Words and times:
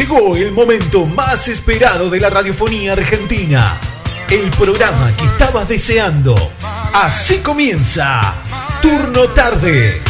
Llegó 0.00 0.34
el 0.34 0.52
momento 0.52 1.04
más 1.04 1.46
esperado 1.48 2.08
de 2.08 2.18
la 2.20 2.30
radiofonía 2.30 2.94
argentina. 2.94 3.78
El 4.30 4.48
programa 4.52 5.14
que 5.14 5.26
estabas 5.26 5.68
deseando. 5.68 6.34
Así 6.94 7.40
comienza. 7.40 8.34
Turno 8.80 9.24
tarde. 9.24 10.00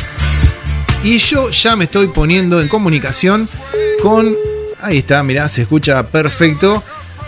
Y 1.02 1.18
yo 1.18 1.50
ya 1.50 1.74
me 1.74 1.86
estoy 1.86 2.06
poniendo 2.06 2.60
en 2.60 2.68
comunicación 2.68 3.48
con... 4.00 4.36
Ahí 4.80 4.98
está, 4.98 5.24
mirá, 5.24 5.48
se 5.48 5.62
escucha 5.62 6.04
perfecto. 6.04 6.84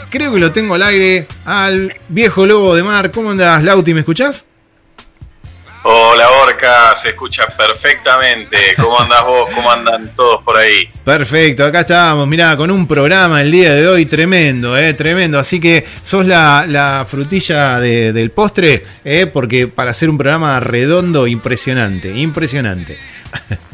Creo 0.08 0.32
que 0.32 0.38
lo 0.38 0.52
tengo 0.52 0.76
al 0.76 0.84
aire 0.84 1.26
al 1.44 1.92
viejo 2.10 2.46
lobo 2.46 2.76
de 2.76 2.84
mar. 2.84 3.10
¿Cómo 3.10 3.32
andás, 3.32 3.64
Lauti? 3.64 3.92
¿Me 3.92 4.00
escuchás? 4.00 4.44
Hola 5.84 6.28
Orca, 6.44 6.94
se 6.94 7.08
escucha 7.08 7.46
perfectamente. 7.48 8.56
¿Cómo 8.80 9.00
andás 9.00 9.24
vos? 9.24 9.48
¿Cómo 9.52 9.68
andan 9.70 10.14
todos 10.14 10.40
por 10.44 10.56
ahí? 10.56 10.88
Perfecto, 11.04 11.64
acá 11.64 11.80
estamos, 11.80 12.28
mirá, 12.28 12.56
con 12.56 12.70
un 12.70 12.86
programa 12.86 13.40
el 13.42 13.50
día 13.50 13.74
de 13.74 13.88
hoy 13.88 14.06
tremendo, 14.06 14.78
eh, 14.78 14.94
tremendo. 14.94 15.40
Así 15.40 15.58
que 15.60 15.84
sos 16.04 16.24
la, 16.24 16.66
la 16.68 17.04
frutilla 17.10 17.80
de- 17.80 18.12
del 18.12 18.30
postre, 18.30 18.84
eh, 19.04 19.26
porque 19.26 19.66
para 19.66 19.90
hacer 19.90 20.08
un 20.08 20.16
programa 20.18 20.60
redondo, 20.60 21.26
impresionante, 21.26 22.16
impresionante. 22.16 22.96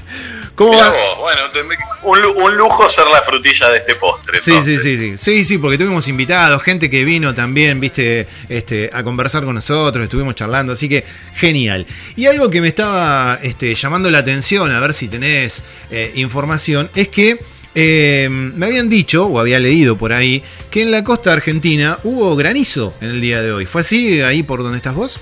¿Cómo 0.58 0.76
va? 0.76 0.88
vos, 0.90 1.18
bueno, 1.20 1.40
te- 1.52 1.62
un, 2.02 2.20
lu- 2.20 2.32
un 2.32 2.56
lujo 2.56 2.90
ser 2.90 3.06
la 3.06 3.22
frutilla 3.22 3.70
de 3.70 3.78
este 3.78 3.94
postre. 3.94 4.40
Sí, 4.42 4.52
sí, 4.64 4.78
sí, 4.78 4.96
sí, 4.98 5.14
sí, 5.16 5.44
sí, 5.44 5.58
porque 5.58 5.78
tuvimos 5.78 6.08
invitados, 6.08 6.60
gente 6.62 6.90
que 6.90 7.04
vino 7.04 7.34
también, 7.34 7.78
viste, 7.80 8.26
este, 8.48 8.90
a 8.92 9.02
conversar 9.04 9.44
con 9.44 9.54
nosotros, 9.54 10.02
estuvimos 10.04 10.34
charlando, 10.34 10.72
así 10.72 10.88
que 10.88 11.04
genial. 11.34 11.86
Y 12.16 12.26
algo 12.26 12.50
que 12.50 12.60
me 12.60 12.68
estaba 12.68 13.38
este, 13.42 13.74
llamando 13.74 14.10
la 14.10 14.18
atención, 14.18 14.70
a 14.72 14.80
ver 14.80 14.94
si 14.94 15.06
tenés 15.08 15.62
eh, 15.90 16.12
información, 16.16 16.90
es 16.94 17.08
que 17.08 17.38
eh, 17.74 18.28
me 18.30 18.66
habían 18.66 18.88
dicho, 18.88 19.26
o 19.26 19.38
había 19.38 19.60
leído 19.60 19.96
por 19.96 20.12
ahí, 20.12 20.42
que 20.70 20.82
en 20.82 20.90
la 20.90 21.04
costa 21.04 21.32
argentina 21.32 21.98
hubo 22.02 22.34
granizo 22.34 22.94
en 23.00 23.10
el 23.10 23.20
día 23.20 23.40
de 23.42 23.52
hoy. 23.52 23.66
¿Fue 23.66 23.82
así 23.82 24.20
ahí 24.22 24.42
por 24.42 24.62
donde 24.64 24.78
estás 24.78 24.94
vos? 24.96 25.20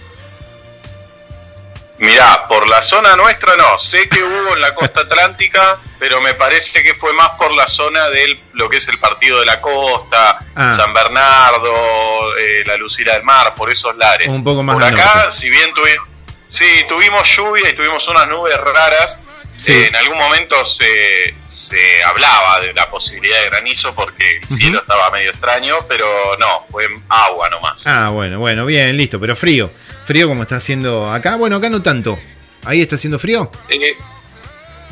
Mirá, 1.99 2.47
por 2.47 2.69
la 2.69 2.83
zona 2.83 3.17
nuestra 3.17 3.57
no. 3.57 3.79
Sé 3.79 4.09
que 4.09 4.23
hubo 4.23 4.55
en 4.55 4.61
la 4.61 4.75
costa 4.75 5.01
atlántica, 5.01 5.79
pero 5.99 6.21
me 6.21 6.35
parece 6.35 6.83
que 6.83 6.95
fue 6.95 7.13
más 7.15 7.31
por 7.39 7.51
la 7.53 7.67
zona 7.67 8.09
de 8.11 8.39
lo 8.53 8.69
que 8.69 8.77
es 8.77 8.89
el 8.89 8.99
partido 8.99 9.41
de 9.41 9.47
la 9.47 9.61
costa, 9.61 10.39
Ah. 10.55 10.75
San 10.77 10.93
Bernardo, 10.93 12.37
eh, 12.39 12.63
la 12.67 12.77
Lucila 12.77 13.15
del 13.15 13.23
Mar, 13.23 13.55
por 13.55 13.71
esos 13.71 13.97
lares. 13.97 14.29
Un 14.29 14.45
poco 14.45 14.63
más 14.63 14.75
Por 14.75 14.85
acá, 14.85 15.15
norte. 15.25 15.33
si 15.33 15.49
bien 15.51 15.73
tuvimos, 15.75 16.09
sí, 16.49 16.67
tuvimos 16.89 17.29
lluvia 17.37 17.71
y 17.71 17.75
tuvimos 17.75 18.07
unas 18.09 18.29
nubes 18.29 18.59
raras, 18.61 19.19
Sí. 19.59 19.73
eh, 19.73 19.87
en 19.87 19.97
algún 19.97 20.19
momento 20.19 20.67
se, 20.67 21.35
se 21.45 22.05
hablaba 22.05 22.61
de 22.61 22.75
la 22.75 22.91
posibilidad 22.91 23.39
de 23.41 23.47
granizo 23.49 23.95
porque 23.95 24.37
el 24.37 24.47
cielo 24.47 24.81
estaba 24.81 25.11
medio 25.11 25.31
extraño, 25.31 25.77
pero 25.89 26.37
no, 26.39 26.67
fue 26.71 26.87
agua 27.09 27.49
nomás. 27.49 27.87
Ah, 27.87 28.11
bueno, 28.11 28.39
bueno, 28.39 28.67
bien, 28.67 28.95
listo, 28.99 29.19
pero 29.19 29.35
frío. 29.35 29.71
Frío 30.07 30.29
como 30.29 30.43
está 30.45 30.57
haciendo 30.57 31.11
acá. 31.13 31.37
Bueno, 31.37 31.57
acá 31.57 31.69
no 31.69 31.83
tanto. 31.83 32.19
¿Ahí 32.65 32.81
está 32.83 32.97
haciendo 32.97 33.19
frío? 33.19 33.51
Eh, 33.69 33.95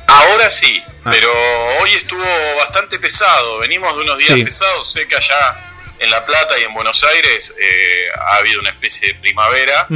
ahora 0.06 0.50
sí, 0.50 0.82
Ah. 1.04 1.10
pero 1.10 1.30
hoy 1.80 1.92
estuvo 1.94 2.24
bastante 2.56 2.98
pesado. 2.98 3.58
Venimos 3.58 3.94
de 3.96 4.02
unos 4.02 4.18
días 4.18 4.34
Sí. 4.34 4.44
pesados. 4.44 4.92
Sé 4.92 5.06
que 5.08 5.16
allá 5.16 5.70
en 5.98 6.10
La 6.10 6.24
Plata 6.24 6.58
y 6.58 6.64
en 6.64 6.74
Buenos 6.74 7.02
Aires 7.04 7.54
eh, 7.60 8.06
ha 8.16 8.36
habido 8.36 8.60
una 8.60 8.70
especie 8.70 9.08
de 9.08 9.14
primavera. 9.20 9.86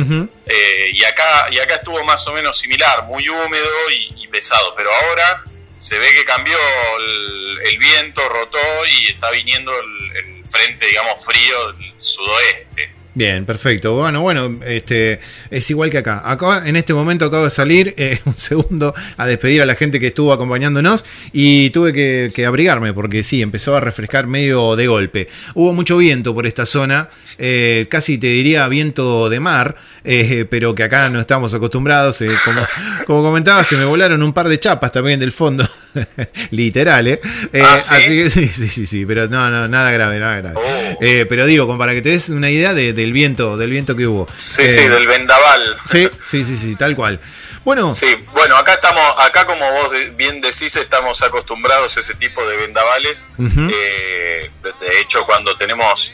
Eh, 0.46 0.90
y 0.92 1.04
acá 1.04 1.48
y 1.50 1.58
acá 1.58 1.76
estuvo 1.76 2.02
más 2.04 2.26
o 2.28 2.32
menos 2.32 2.58
similar, 2.58 3.04
muy 3.04 3.28
húmedo 3.28 3.90
y, 3.90 4.22
y 4.24 4.28
pesado. 4.28 4.74
Pero 4.76 4.90
ahora 4.92 5.42
se 5.78 5.98
ve 5.98 6.12
que 6.14 6.24
cambió 6.24 6.56
el, 6.98 7.58
el 7.64 7.78
viento, 7.78 8.28
rotó 8.28 8.58
y 8.86 9.08
está 9.08 9.30
viniendo 9.30 9.72
el, 9.78 10.16
el 10.16 10.44
frente, 10.50 10.86
digamos, 10.86 11.24
frío 11.24 11.72
del 11.72 11.92
sudoeste. 11.98 12.92
Bien, 13.18 13.44
perfecto. 13.44 13.96
Bueno, 13.96 14.20
bueno, 14.20 14.60
este 14.64 15.18
es 15.50 15.68
igual 15.70 15.90
que 15.90 15.98
acá. 15.98 16.22
Acá 16.24 16.68
en 16.68 16.76
este 16.76 16.94
momento 16.94 17.24
acabo 17.24 17.46
de 17.46 17.50
salir 17.50 17.92
eh, 17.96 18.20
un 18.24 18.36
segundo 18.36 18.94
a 19.16 19.26
despedir 19.26 19.60
a 19.60 19.66
la 19.66 19.74
gente 19.74 19.98
que 19.98 20.06
estuvo 20.06 20.32
acompañándonos 20.32 21.04
y 21.32 21.70
tuve 21.70 21.92
que, 21.92 22.30
que 22.32 22.46
abrigarme 22.46 22.92
porque 22.92 23.24
sí, 23.24 23.42
empezó 23.42 23.74
a 23.74 23.80
refrescar 23.80 24.28
medio 24.28 24.76
de 24.76 24.86
golpe. 24.86 25.28
Hubo 25.54 25.72
mucho 25.72 25.96
viento 25.96 26.32
por 26.32 26.46
esta 26.46 26.64
zona, 26.64 27.08
eh, 27.38 27.86
casi 27.90 28.18
te 28.18 28.26
diría 28.26 28.66
viento 28.68 29.28
de 29.28 29.40
mar, 29.40 29.76
eh, 30.04 30.44
pero 30.50 30.74
que 30.74 30.82
acá 30.84 31.08
no 31.08 31.20
estamos 31.20 31.54
acostumbrados. 31.54 32.20
eh, 32.22 32.28
como, 32.44 32.66
como 33.06 33.22
comentaba, 33.22 33.62
se 33.64 33.76
me 33.76 33.84
volaron 33.84 34.22
un 34.22 34.32
par 34.32 34.48
de 34.48 34.58
chapas 34.60 34.90
también 34.92 35.20
del 35.20 35.32
fondo, 35.32 35.68
literal, 36.50 37.06
¿eh? 37.08 37.20
Eh, 37.52 37.62
¿Ah, 37.64 37.78
sí? 37.78 37.94
Así 37.94 38.04
que 38.08 38.30
sí, 38.30 38.48
sí, 38.48 38.68
sí, 38.68 38.86
sí, 38.86 39.06
pero 39.06 39.28
no, 39.28 39.48
no, 39.50 39.68
nada 39.68 39.90
grave, 39.90 40.18
nada 40.18 40.36
grave. 40.40 40.54
Oh. 40.56 40.98
Eh, 41.00 41.26
pero 41.28 41.46
digo, 41.46 41.66
como 41.66 41.78
para 41.78 41.94
que 41.94 42.02
te 42.02 42.10
des 42.10 42.28
una 42.28 42.50
idea 42.50 42.74
de- 42.74 42.92
del 42.92 43.12
viento, 43.12 43.56
del 43.56 43.70
viento 43.70 43.94
que 43.96 44.06
hubo. 44.06 44.26
Sí, 44.36 44.68
sí, 44.68 44.88
del 44.88 45.06
vendaval. 45.06 45.76
sí, 45.86 46.08
sí, 46.26 46.44
sí, 46.44 46.56
sí, 46.56 46.76
tal 46.76 46.94
cual. 46.96 47.20
Bueno, 47.64 47.92
Sí, 47.92 48.06
bueno, 48.32 48.56
acá 48.56 48.74
estamos, 48.74 49.02
acá 49.18 49.44
como 49.44 49.70
vos 49.70 49.90
bien 50.16 50.40
decís, 50.40 50.74
estamos 50.76 51.20
acostumbrados 51.22 51.94
a 51.96 52.00
ese 52.00 52.14
tipo 52.14 52.46
de 52.48 52.56
vendavales. 52.56 53.28
Eh, 53.38 54.50
de 54.62 55.00
hecho, 55.02 55.24
cuando 55.26 55.54
tenemos 55.56 56.12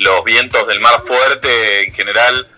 los 0.00 0.24
vientos 0.24 0.66
del 0.66 0.80
mar 0.80 1.02
fuerte, 1.06 1.84
en 1.86 1.92
general 1.94 2.48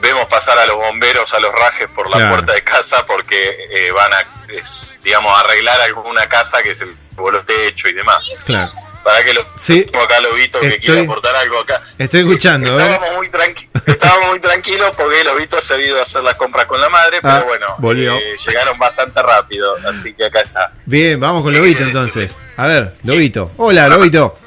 vemos 0.00 0.26
pasar 0.28 0.58
a 0.58 0.66
los 0.66 0.76
bomberos 0.76 1.32
a 1.34 1.40
los 1.40 1.52
rajes 1.52 1.88
por 1.94 2.08
la 2.08 2.16
Claro. 2.18 2.34
puerta 2.36 2.52
de 2.52 2.62
casa 2.62 3.04
porque 3.06 3.66
eh, 3.70 3.90
van 3.90 4.12
a, 4.14 4.24
es, 4.48 4.98
digamos, 5.02 5.36
arreglar 5.38 5.80
alguna 5.80 6.28
casa 6.28 6.62
que 6.62 6.74
se 6.74 6.86
le 6.86 6.92
voló 7.16 7.44
techo 7.44 7.88
y 7.88 7.92
demás. 7.94 8.24
claro. 8.46 8.70
Para 9.02 9.22
que 9.22 9.34
lo 9.34 9.44
Sí. 9.58 9.84
tengo 9.84 10.02
acá 10.04 10.18
Lobito 10.20 10.58
que 10.60 10.66
Estoy- 10.68 10.80
quiere 10.80 11.02
aportar 11.02 11.36
algo 11.36 11.58
acá. 11.58 11.82
Estoy 11.98 12.20
escuchando. 12.20 12.80
Estábamos 12.80 13.16
muy, 13.16 13.28
tranqui 13.28 13.68
estábamos 13.86 14.30
muy 14.30 14.40
tranquilos 14.40 14.96
porque 14.96 15.22
Lobito 15.24 15.60
se 15.60 15.74
ha 15.74 15.78
ido 15.78 15.98
a 15.98 16.02
hacer 16.04 16.22
las 16.24 16.36
compras 16.36 16.64
con 16.64 16.80
la 16.80 16.88
madre, 16.88 17.18
pero 17.20 17.34
Ah, 17.34 17.40
bueno, 17.46 17.66
volvió. 17.80 18.16
eh, 18.16 18.34
llegaron 18.46 18.78
bastante 18.78 19.20
rápido, 19.22 19.76
así 19.86 20.14
que 20.14 20.24
acá 20.24 20.40
está. 20.40 20.72
Bien, 20.86 21.20
vamos 21.20 21.42
con 21.42 21.52
¿Qué 21.52 21.58
Lobito 21.58 21.82
entonces. 21.82 22.34
A 22.56 22.66
ver, 22.66 22.94
Lobito. 23.04 23.50
Hola, 23.58 23.88
Lobito. 23.88 24.38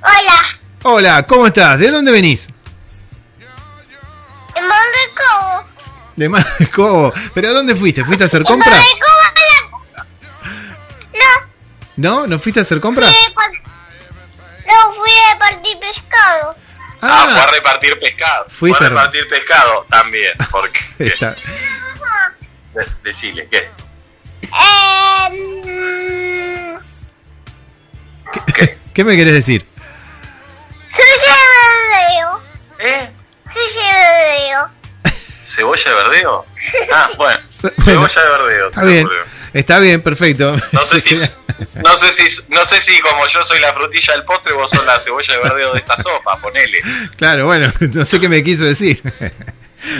Hola, 0.00 0.55
Hola, 0.82 1.22
¿cómo 1.24 1.46
estás? 1.46 1.78
¿De 1.78 1.90
dónde 1.90 2.12
venís? 2.12 2.48
en 4.54 4.62
Monrecobo. 4.62 5.68
De 6.16 6.28
Marco. 6.28 7.12
¿Pero 7.34 7.48
a 7.48 7.52
dónde 7.52 7.74
fuiste? 7.76 8.04
¿Fuiste 8.04 8.24
a 8.24 8.26
hacer 8.26 8.40
En 8.40 8.46
compra? 8.46 8.70
Monrecobo 8.70 9.12
la... 9.94 10.06
No, 11.12 12.20
¿No? 12.20 12.26
¿No 12.26 12.38
fuiste 12.38 12.60
a 12.60 12.62
hacer 12.62 12.80
compra? 12.80 13.06
fui 13.06 13.16
a 13.30 13.34
par- 13.34 13.52
no 14.66 14.94
fui 14.94 15.12
a 15.34 15.38
partir 15.38 15.78
pescado. 15.78 16.56
Ah, 17.02 17.26
fue 17.30 17.40
a 17.40 17.44
Ah, 17.44 17.46
repartir 17.52 17.98
pescado. 18.00 18.46
Fuiste 18.48 18.78
Fue 18.78 18.86
a 18.86 18.88
a- 18.88 18.90
repartir 18.90 19.28
pescado 19.28 19.86
también, 19.90 20.32
porque... 20.50 20.80
está. 20.98 21.34
De- 22.74 22.86
Decile, 23.02 23.46
¿qué? 23.50 23.68
Eh, 28.58 28.78
¿Qué 28.94 29.04
me 29.04 29.16
querés 29.16 29.34
decir? 29.34 29.66
Sushi 30.96 31.32
verdeo. 31.92 32.40
¿Eh? 32.78 33.10
Sushi 33.52 33.86
verdeo. 33.92 34.70
¿Cebolla 35.44 35.90
de 35.90 35.94
verdeo? 35.94 36.46
Ah, 36.92 37.10
bueno, 37.16 37.38
cebolla 37.84 38.22
de 38.22 38.30
verdeo. 38.30 38.68
Está 38.68 38.82
bien. 38.84 39.08
Está 39.52 39.78
bien, 39.78 40.02
perfecto. 40.02 40.54
No 40.72 40.84
sé 40.84 41.00
si, 41.00 41.14
no 41.84 41.96
sé 41.96 42.12
si, 42.12 42.42
no 42.48 42.64
sé 42.66 42.80
si 42.80 43.00
como 43.00 43.26
yo 43.28 43.44
soy 43.44 43.58
la 43.60 43.72
frutilla 43.72 44.12
del 44.12 44.24
postre, 44.24 44.52
vos 44.52 44.70
sos 44.70 44.84
la 44.84 45.00
cebolla 45.00 45.34
de 45.34 45.40
verdeo 45.40 45.72
de 45.72 45.78
esta 45.80 45.96
sopa, 46.02 46.36
ponele. 46.38 46.80
Claro, 47.16 47.46
bueno, 47.46 47.72
no 47.80 48.04
sé 48.04 48.20
qué 48.20 48.28
me 48.28 48.42
quiso 48.44 48.64
decir. 48.64 49.00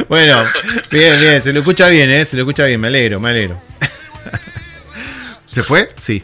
Bueno, 0.08 0.42
bien, 0.90 1.18
bien, 1.20 1.42
se 1.42 1.52
lo 1.52 1.60
escucha 1.60 1.88
bien, 1.88 2.10
¿eh? 2.10 2.24
Se 2.24 2.36
lo 2.36 2.42
escucha 2.42 2.64
bien, 2.64 2.80
me 2.80 2.88
alegro, 2.88 3.20
me 3.20 3.30
alegro. 3.30 3.60
¿Se 5.46 5.62
fue? 5.62 5.88
Sí. 6.00 6.22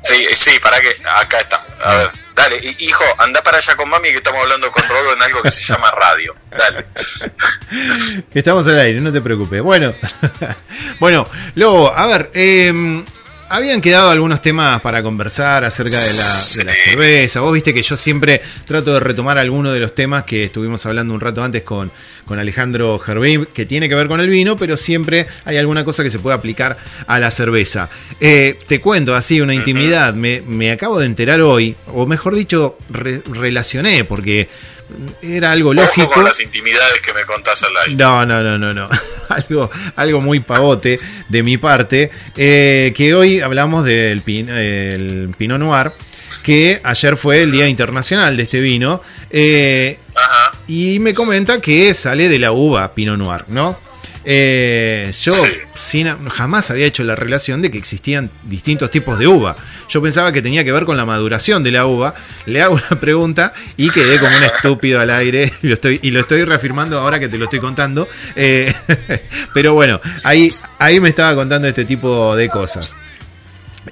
Sí, 0.00 0.26
sí, 0.34 0.58
para 0.60 0.80
que 0.80 0.96
acá 1.04 1.40
está. 1.40 1.60
A 1.82 1.94
ver, 1.96 2.10
dale, 2.38 2.58
hi- 2.62 2.76
hijo, 2.78 3.04
anda 3.18 3.42
para 3.42 3.58
allá 3.58 3.76
con 3.76 3.88
mami 3.88 4.10
que 4.10 4.16
estamos 4.18 4.40
hablando 4.40 4.70
con 4.70 4.82
Rodo 4.88 5.12
en 5.12 5.22
algo 5.22 5.42
que 5.42 5.50
se 5.50 5.62
llama 5.64 5.90
radio. 5.90 6.34
Dale. 6.50 6.86
Estamos 8.34 8.66
al 8.66 8.78
aire, 8.78 9.00
no 9.00 9.12
te 9.12 9.20
preocupes. 9.20 9.60
Bueno, 9.62 9.92
bueno, 11.00 11.26
Lobo, 11.56 11.92
a 11.94 12.06
ver, 12.06 12.30
eh, 12.34 13.04
habían 13.50 13.80
quedado 13.80 14.10
algunos 14.10 14.42
temas 14.42 14.80
para 14.80 15.02
conversar 15.02 15.64
acerca 15.64 15.96
de 15.98 16.14
la, 16.14 16.34
de 16.56 16.64
la 16.64 16.74
Sí. 16.74 16.90
cerveza. 16.90 17.40
Vos 17.40 17.52
viste 17.52 17.72
que 17.74 17.82
yo 17.82 17.96
siempre 17.96 18.40
trato 18.66 18.94
de 18.94 19.00
retomar 19.00 19.38
algunos 19.38 19.72
de 19.72 19.80
los 19.80 19.94
temas 19.94 20.24
que 20.24 20.44
estuvimos 20.44 20.84
hablando 20.86 21.14
un 21.14 21.20
rato 21.20 21.42
antes 21.42 21.62
con, 21.62 21.90
con 22.24 22.38
Alejandro 22.38 22.98
Gervin, 22.98 23.46
que 23.46 23.66
tiene 23.66 23.88
que 23.88 23.94
ver 23.94 24.06
con 24.08 24.20
el 24.20 24.28
vino, 24.28 24.56
pero 24.56 24.76
siempre 24.76 25.26
hay 25.44 25.56
alguna 25.56 25.84
cosa 25.84 26.02
que 26.02 26.10
se 26.10 26.18
puede 26.18 26.36
aplicar 26.36 26.76
a 27.06 27.18
la 27.18 27.30
cerveza. 27.30 27.88
Eh, 28.20 28.58
te 28.66 28.80
cuento 28.80 29.14
así 29.14 29.40
una 29.40 29.54
intimidad, 29.54 30.14
me, 30.14 30.42
me 30.46 30.70
acabo 30.70 30.98
de 30.98 31.06
enterar 31.06 31.40
hoy, 31.40 31.74
o 31.94 32.06
mejor 32.06 32.34
dicho, 32.34 32.76
re- 32.90 33.22
relacioné, 33.32 34.04
porque 34.04 34.48
era 35.22 35.52
algo 35.52 35.74
lógico. 35.74 36.10
con 36.10 36.24
las 36.24 36.40
intimidades 36.40 37.00
que 37.02 37.12
me 37.12 37.22
contás 37.24 37.62
al 37.62 37.76
aire. 37.84 37.94
No, 37.96 38.24
no, 38.24 38.42
no, 38.42 38.58
no, 38.58 38.72
no. 38.72 38.88
algo, 39.28 39.70
algo 39.96 40.20
muy 40.20 40.40
pavote 40.40 40.98
de 41.28 41.42
mi 41.42 41.56
parte. 41.58 42.10
eh, 42.36 42.92
que 42.96 43.14
hoy 43.14 43.40
hablamos 43.40 43.84
del 43.84 44.22
pin- 44.22 44.48
el 44.48 45.34
Pinot 45.36 45.58
Noir, 45.58 45.92
que 46.42 46.80
ayer 46.82 47.16
fue 47.16 47.42
el 47.42 47.52
Día 47.52 47.68
Internacional 47.68 48.36
de 48.36 48.42
este 48.44 48.60
vino. 48.60 49.02
eh, 49.30 49.98
Ajá. 50.14 50.52
y 50.66 50.98
me 50.98 51.14
comenta 51.14 51.60
que 51.60 51.92
sale 51.94 52.28
de 52.28 52.38
la 52.38 52.52
uva 52.52 52.94
Pinot 52.94 53.18
Noir, 53.18 53.44
¿no? 53.48 53.78
Eh, 54.30 55.10
yo 55.22 55.32
sin- 55.74 56.28
jamás 56.28 56.70
había 56.70 56.84
hecho 56.84 57.02
la 57.02 57.14
relación 57.14 57.62
de 57.62 57.70
que 57.70 57.78
existían 57.78 58.30
distintos 58.42 58.90
tipos 58.90 59.18
de 59.18 59.26
uva. 59.26 59.56
Yo 59.88 60.02
pensaba 60.02 60.32
que 60.32 60.42
tenía 60.42 60.64
que 60.64 60.70
ver 60.72 60.84
con 60.84 60.98
la 60.98 61.06
maduración 61.06 61.62
de 61.62 61.70
la 61.70 61.86
uva. 61.86 62.14
Le 62.44 62.60
hago 62.60 62.74
una 62.74 63.00
pregunta 63.00 63.54
y 63.78 63.88
quedé 63.88 64.18
como 64.18 64.36
un 64.36 64.42
estúpido 64.44 65.00
al 65.00 65.08
aire. 65.08 65.54
Y 65.62 65.66
lo 65.68 65.74
estoy, 65.74 65.98
y 66.02 66.10
lo 66.10 66.20
estoy 66.20 66.44
reafirmando 66.44 66.98
ahora 66.98 67.18
que 67.18 67.28
te 67.28 67.38
lo 67.38 67.44
estoy 67.44 67.60
contando. 67.60 68.06
Eh, 68.36 68.74
pero 69.54 69.72
bueno, 69.72 69.98
ahí, 70.24 70.46
ahí 70.78 71.00
me 71.00 71.08
estaba 71.08 71.34
contando 71.34 71.66
este 71.66 71.86
tipo 71.86 72.36
de 72.36 72.50
cosas. 72.50 72.94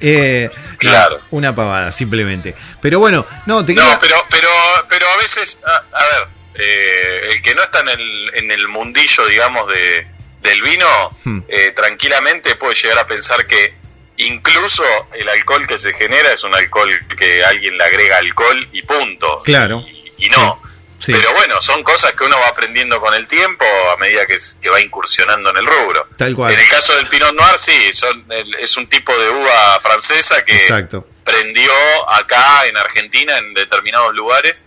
Eh, 0.02 0.50
no, 0.52 0.76
Claro. 0.76 1.20
una 1.30 1.54
pavada, 1.54 1.92
simplemente. 1.92 2.54
Pero 2.82 2.98
bueno, 2.98 3.24
no, 3.46 3.64
te 3.64 3.74
quería... 3.74 3.90
No, 3.94 3.98
pero, 3.98 4.16
pero, 4.30 4.48
pero 4.86 5.06
a 5.08 5.16
veces, 5.16 5.58
a, 5.64 5.76
a 5.96 6.04
ver, 6.04 6.28
eh, 6.56 7.28
el 7.32 7.40
que 7.40 7.54
no 7.54 7.62
está 7.62 7.80
en 7.80 7.88
el, 7.88 8.30
en 8.34 8.50
el 8.50 8.68
mundillo, 8.68 9.26
digamos, 9.26 9.66
de, 9.70 10.06
del 10.46 10.62
vino, 10.62 11.10
Hmm. 11.24 11.40
eh, 11.48 11.72
tranquilamente 11.74 12.54
puede 12.56 12.74
llegar 12.74 12.98
a 12.98 13.06
pensar 13.06 13.46
que 13.46 13.74
incluso 14.18 14.84
el 15.12 15.28
alcohol 15.28 15.66
que 15.66 15.78
se 15.78 15.92
genera 15.92 16.32
es 16.32 16.42
un 16.44 16.54
alcohol 16.54 16.90
que 17.18 17.44
alguien 17.44 17.76
le 17.76 17.84
agrega 17.84 18.18
alcohol 18.18 18.68
y 18.72 18.82
punto. 18.82 19.42
Claro. 19.44 19.84
Y, 19.86 20.26
y 20.26 20.28
no. 20.30 20.62
Sí. 20.98 21.12
Pero 21.12 21.34
bueno, 21.34 21.60
son 21.60 21.82
cosas 21.82 22.14
que 22.14 22.24
uno 22.24 22.38
va 22.40 22.48
aprendiendo 22.48 22.98
con 23.00 23.12
el 23.12 23.28
tiempo 23.28 23.66
a 23.92 23.98
medida 23.98 24.24
que, 24.26 24.36
va 24.70 24.80
incursionando 24.80 25.50
en 25.50 25.58
el 25.58 25.66
rubro. 25.66 26.08
Tal 26.16 26.34
cual. 26.34 26.52
En 26.54 26.58
el 26.58 26.68
caso 26.68 26.96
del 26.96 27.06
Pinot 27.06 27.34
Noir, 27.34 27.58
sí, 27.58 27.92
son, 27.92 28.24
es 28.58 28.76
un 28.78 28.86
tipo 28.86 29.16
de 29.18 29.28
uva 29.28 29.78
francesa 29.80 30.42
que 30.42 30.56
Exacto. 30.56 31.06
prendió 31.22 31.70
acá 32.08 32.64
en 32.66 32.78
Argentina 32.78 33.36
en 33.36 33.52
determinados 33.52 34.14
lugares 34.14 34.62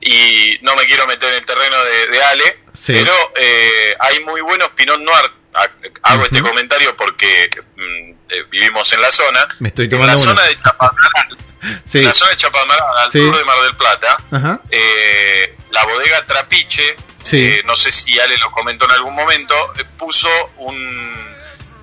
y 0.00 0.58
no 0.62 0.76
me 0.76 0.86
quiero 0.86 1.06
meter 1.08 1.30
en 1.30 1.38
el 1.38 1.44
terreno 1.46 1.82
de, 1.84 2.06
de 2.08 2.22
Ale, 2.22 2.58
Sí. 2.84 2.92
pero 2.92 3.14
eh, 3.36 3.96
hay 3.98 4.20
muy 4.24 4.40
buenos 4.42 4.70
Pinot 4.72 5.00
Noir. 5.00 5.30
Ha- 5.54 5.70
Hago 6.02 6.24
este 6.24 6.42
comentario 6.42 6.94
porque 6.96 7.48
mm, 7.76 8.10
eh, 8.28 8.44
vivimos 8.50 8.92
en 8.92 9.00
la 9.00 9.10
zona. 9.12 9.46
Me 9.60 9.68
estoy 9.68 9.84
en 9.86 9.90
tomando 9.92 10.14
la 10.14 10.20
uno. 10.20 10.30
zona 10.30 10.42
de 10.48 10.56
Chapadmalal, 10.56 11.38
Sí. 11.90 12.02
la 12.02 12.12
zona 12.12 12.30
de 12.32 12.36
Chapadmalal, 12.36 12.84
al 12.98 13.10
Sí. 13.12 13.18
sur 13.20 13.38
de 13.38 13.44
Mar 13.44 13.60
del 13.62 13.74
Plata, 13.76 14.16
Ajá. 14.32 14.60
eh, 14.70 15.56
la 15.70 15.84
bodega 15.84 16.26
Trapiche, 16.26 16.96
eh, 17.32 17.62
no 17.64 17.74
sé 17.76 17.90
si 17.90 18.18
Ale 18.20 18.36
lo 18.36 18.50
comentó 18.50 18.84
en 18.84 18.90
algún 18.90 19.14
momento, 19.14 19.54
puso 19.96 20.28
un, 20.56 21.24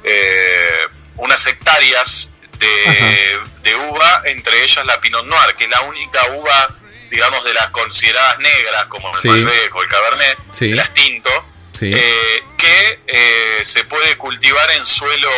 eh, 0.03 0.85
unas 1.17 1.45
hectáreas 1.47 2.29
de, 2.59 3.39
de 3.63 3.75
uva, 3.75 4.21
entre 4.25 4.63
ellas 4.63 4.85
la 4.85 4.99
Pinot 5.01 5.25
Noir, 5.25 5.55
que 5.55 5.63
es 5.63 5.69
la 5.69 5.81
única 5.81 6.19
uva, 6.35 6.69
digamos, 7.11 7.43
de 7.43 7.53
las 7.53 7.69
consideradas 7.69 8.39
negras, 8.39 8.85
como 8.85 9.13
el 9.15 9.21
Sí. 9.21 9.27
Malbec 9.27 9.75
o 9.75 9.83
el 9.83 9.89
Cabernet, 9.89 10.37
Sí. 10.53 10.69
las 10.69 10.91
tinto, 10.93 11.29
Sí. 11.77 11.91
eh, 11.93 12.43
que 12.57 12.99
eh, 13.07 13.61
se 13.65 13.83
puede 13.83 14.17
cultivar 14.17 14.71
en 14.71 14.85
suelo, 14.87 15.29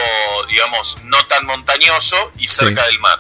digamos, 0.48 0.98
no 1.04 1.26
tan 1.28 1.46
montañoso 1.46 2.32
y 2.38 2.48
cerca 2.48 2.86
del 2.86 3.00
mar 3.00 3.20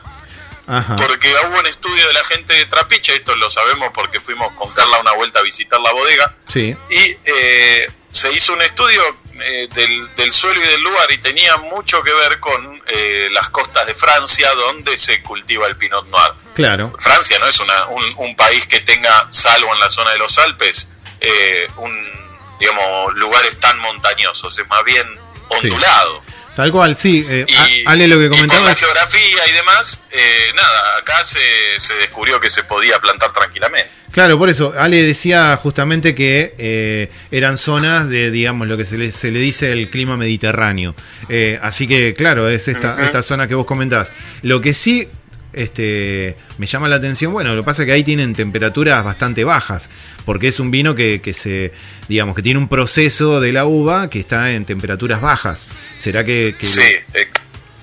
Ajá. 0.68 0.96
porque 0.96 1.34
hubo 1.48 1.60
un 1.60 1.66
estudio 1.66 2.08
de 2.08 2.14
la 2.14 2.24
gente 2.26 2.54
de 2.54 2.66
Trapiche, 2.68 3.16
esto 3.16 3.36
lo 3.36 3.50
sabemos 3.50 3.92
porque 3.94 4.20
fuimos 4.20 4.54
con 4.54 4.72
Carla 4.74 5.00
una 5.02 5.14
vuelta 5.14 5.40
a 5.40 5.42
visitar 5.42 5.80
la 5.82 5.92
bodega, 5.92 6.36
y 6.54 7.18
eh, 7.26 7.88
se 8.12 8.32
hizo 8.32 8.54
un 8.54 8.62
estudio 8.62 9.02
eh, 9.44 9.68
del, 9.74 10.16
del 10.16 10.32
suelo 10.32 10.64
y 10.64 10.68
del 10.68 10.82
lugar 10.82 11.12
y 11.12 11.18
tenía 11.18 11.58
mucho 11.58 12.02
que 12.02 12.14
ver 12.14 12.40
con 12.40 12.82
eh, 12.88 13.28
las 13.32 13.50
costas 13.50 13.86
de 13.86 13.94
Francia 13.94 14.54
donde 14.56 14.98
se 14.98 15.22
cultiva 15.22 15.68
el 15.68 15.76
Pinot 15.76 16.08
Noir. 16.08 16.34
Claro. 16.54 16.94
Francia 16.98 17.38
no 17.40 17.48
es 17.48 17.60
una, 17.60 17.88
un, 17.88 18.04
un 18.18 18.36
país 18.36 18.66
que 18.68 18.82
tenga, 18.82 19.28
salvo 19.32 19.74
en 19.74 19.80
la 19.80 19.90
zona 19.90 20.12
de 20.12 20.18
los 20.20 20.38
Alpes, 20.38 20.90
eh, 21.20 21.68
un 21.78 22.24
digamos 22.60 23.14
lugares 23.16 23.60
tan 23.60 23.78
montañosos, 23.80 24.58
es 24.58 24.68
más 24.70 24.84
bien 24.84 25.06
ondulado. 25.50 26.24
Tal 26.56 26.72
cual, 26.72 26.96
sí. 26.98 27.26
eh, 27.28 27.46
Y, 27.48 27.84
Ale, 27.88 28.08
lo 28.08 28.18
que 28.20 28.26
y 28.26 28.28
por 28.30 28.38
comentaba 28.38 28.70
la 28.70 28.76
geografía 28.76 29.48
y 29.50 29.54
demás, 29.54 30.04
eh, 30.12 30.52
nada, 30.56 30.98
acá 31.00 31.24
se, 31.24 31.40
se 31.78 31.96
descubrió 31.96 32.40
que 32.40 32.50
se 32.50 32.64
podía 32.64 33.00
plantar 33.00 33.32
tranquilamente. 33.34 33.90
Claro, 34.12 34.38
por 34.38 34.48
eso, 34.48 34.76
Ale 34.78 35.02
decía 35.02 35.58
justamente 35.58 36.14
que 36.14 36.54
eh, 36.60 37.10
eran 37.32 37.58
zonas 37.58 38.08
de, 38.10 38.30
digamos, 38.30 38.68
lo 38.68 38.78
que 38.78 38.86
se 38.86 38.96
le, 39.00 39.12
se 39.12 39.32
le 39.32 39.40
dice 39.40 39.72
el 39.72 39.90
clima 39.90 40.16
mediterráneo. 40.18 40.94
Eh, 41.30 41.58
así 41.64 41.88
que, 41.88 42.14
claro, 42.14 42.48
es 42.48 42.68
esta, 42.68 43.04
esta 43.04 43.24
zona 43.24 43.48
que 43.48 43.56
vos 43.56 43.66
comentás. 43.66 44.12
Lo 44.44 44.62
que 44.62 44.76
sí 44.76 45.08
este, 45.52 46.36
me 46.60 46.68
llama 46.68 46.88
la 46.90 46.98
atención, 46.98 47.34
bueno, 47.34 47.56
lo 47.56 47.62
que 47.64 47.66
pasa 47.66 47.84
es 47.84 47.88
que 47.88 47.94
ahí 47.94 48.04
tienen 48.04 48.36
temperaturas 48.36 49.04
bastante 49.04 49.44
bajas, 49.44 49.90
porque 50.26 50.48
es 50.50 50.60
un 50.60 50.72
vino 50.72 50.96
que, 50.96 51.22
que 51.22 51.34
se, 51.34 51.74
digamos, 52.08 52.36
que 52.36 52.42
tiene 52.42 52.60
un 52.60 52.68
proceso 52.70 53.40
de 53.42 53.52
la 53.52 53.66
uva 53.66 54.10
que 54.10 54.20
está 54.20 54.52
en 54.52 54.66
temperaturas 54.66 55.22
bajas. 55.22 55.68
¿Será 56.00 56.24
que, 56.24 56.56
que, 56.58 56.66
Sí, 56.66 56.82
eh, 57.14 57.30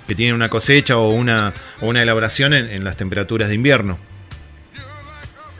que 0.06 0.14
tiene 0.14 0.32
una 0.34 0.48
cosecha 0.48 0.96
o 0.96 1.10
una, 1.10 1.52
o 1.80 1.86
una 1.86 2.02
elaboración 2.02 2.54
en, 2.54 2.70
en 2.70 2.84
las 2.84 2.96
temperaturas 2.96 3.48
de 3.48 3.54
invierno? 3.54 3.98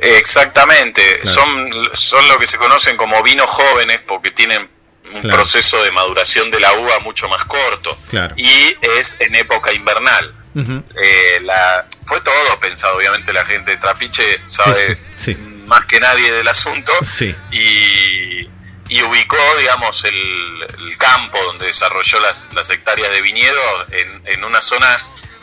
exactamente. 0.03 1.03
Claro. 1.23 1.29
Son, 1.31 1.71
son 1.94 2.29
lo 2.29 2.38
que 2.38 2.47
se 2.47 2.56
conocen 2.56 2.97
como 2.97 3.23
vinos 3.23 3.49
jóvenes 3.50 4.00
porque 4.06 4.31
tienen 4.31 4.62
un 4.62 5.21
Claro. 5.23 5.38
proceso 5.38 5.82
de 5.82 5.91
maduración 5.91 6.50
de 6.53 6.61
la 6.61 6.73
uva 6.75 7.00
mucho 7.00 7.29
más 7.29 7.44
corto. 7.44 7.99
Claro. 8.11 8.32
Y 8.37 8.75
es 8.99 9.17
en 9.21 9.35
época 9.35 9.73
invernal. 9.73 10.35
Eh, 10.56 11.41
la, 11.43 11.85
fue 12.06 12.21
todo 12.23 12.59
pensado, 12.61 12.97
obviamente 12.97 13.32
la 13.32 13.44
gente 13.44 13.73
de 13.73 13.77
Trapiche 13.77 14.41
sabe 14.44 14.97
sí, 15.17 15.35
sí. 15.35 15.37
Más 15.70 15.87
que 15.87 15.99
nadie 16.00 16.31
del 16.32 16.49
asunto. 16.49 16.93
Sí. 17.06 17.34
y, 17.52 18.49
y 18.88 19.02
ubicó, 19.05 19.38
digamos, 19.58 20.05
el, 20.05 20.67
el 20.78 20.99
campo 20.99 21.38
donde 21.44 21.67
desarrolló 21.67 22.19
las, 22.20 22.49
las 22.52 22.69
hectáreas 22.70 23.11
de 23.12 23.22
viñedo 23.22 23.87
en, 23.93 24.22
en 24.26 24.44
una 24.44 24.61
zona 24.61 24.96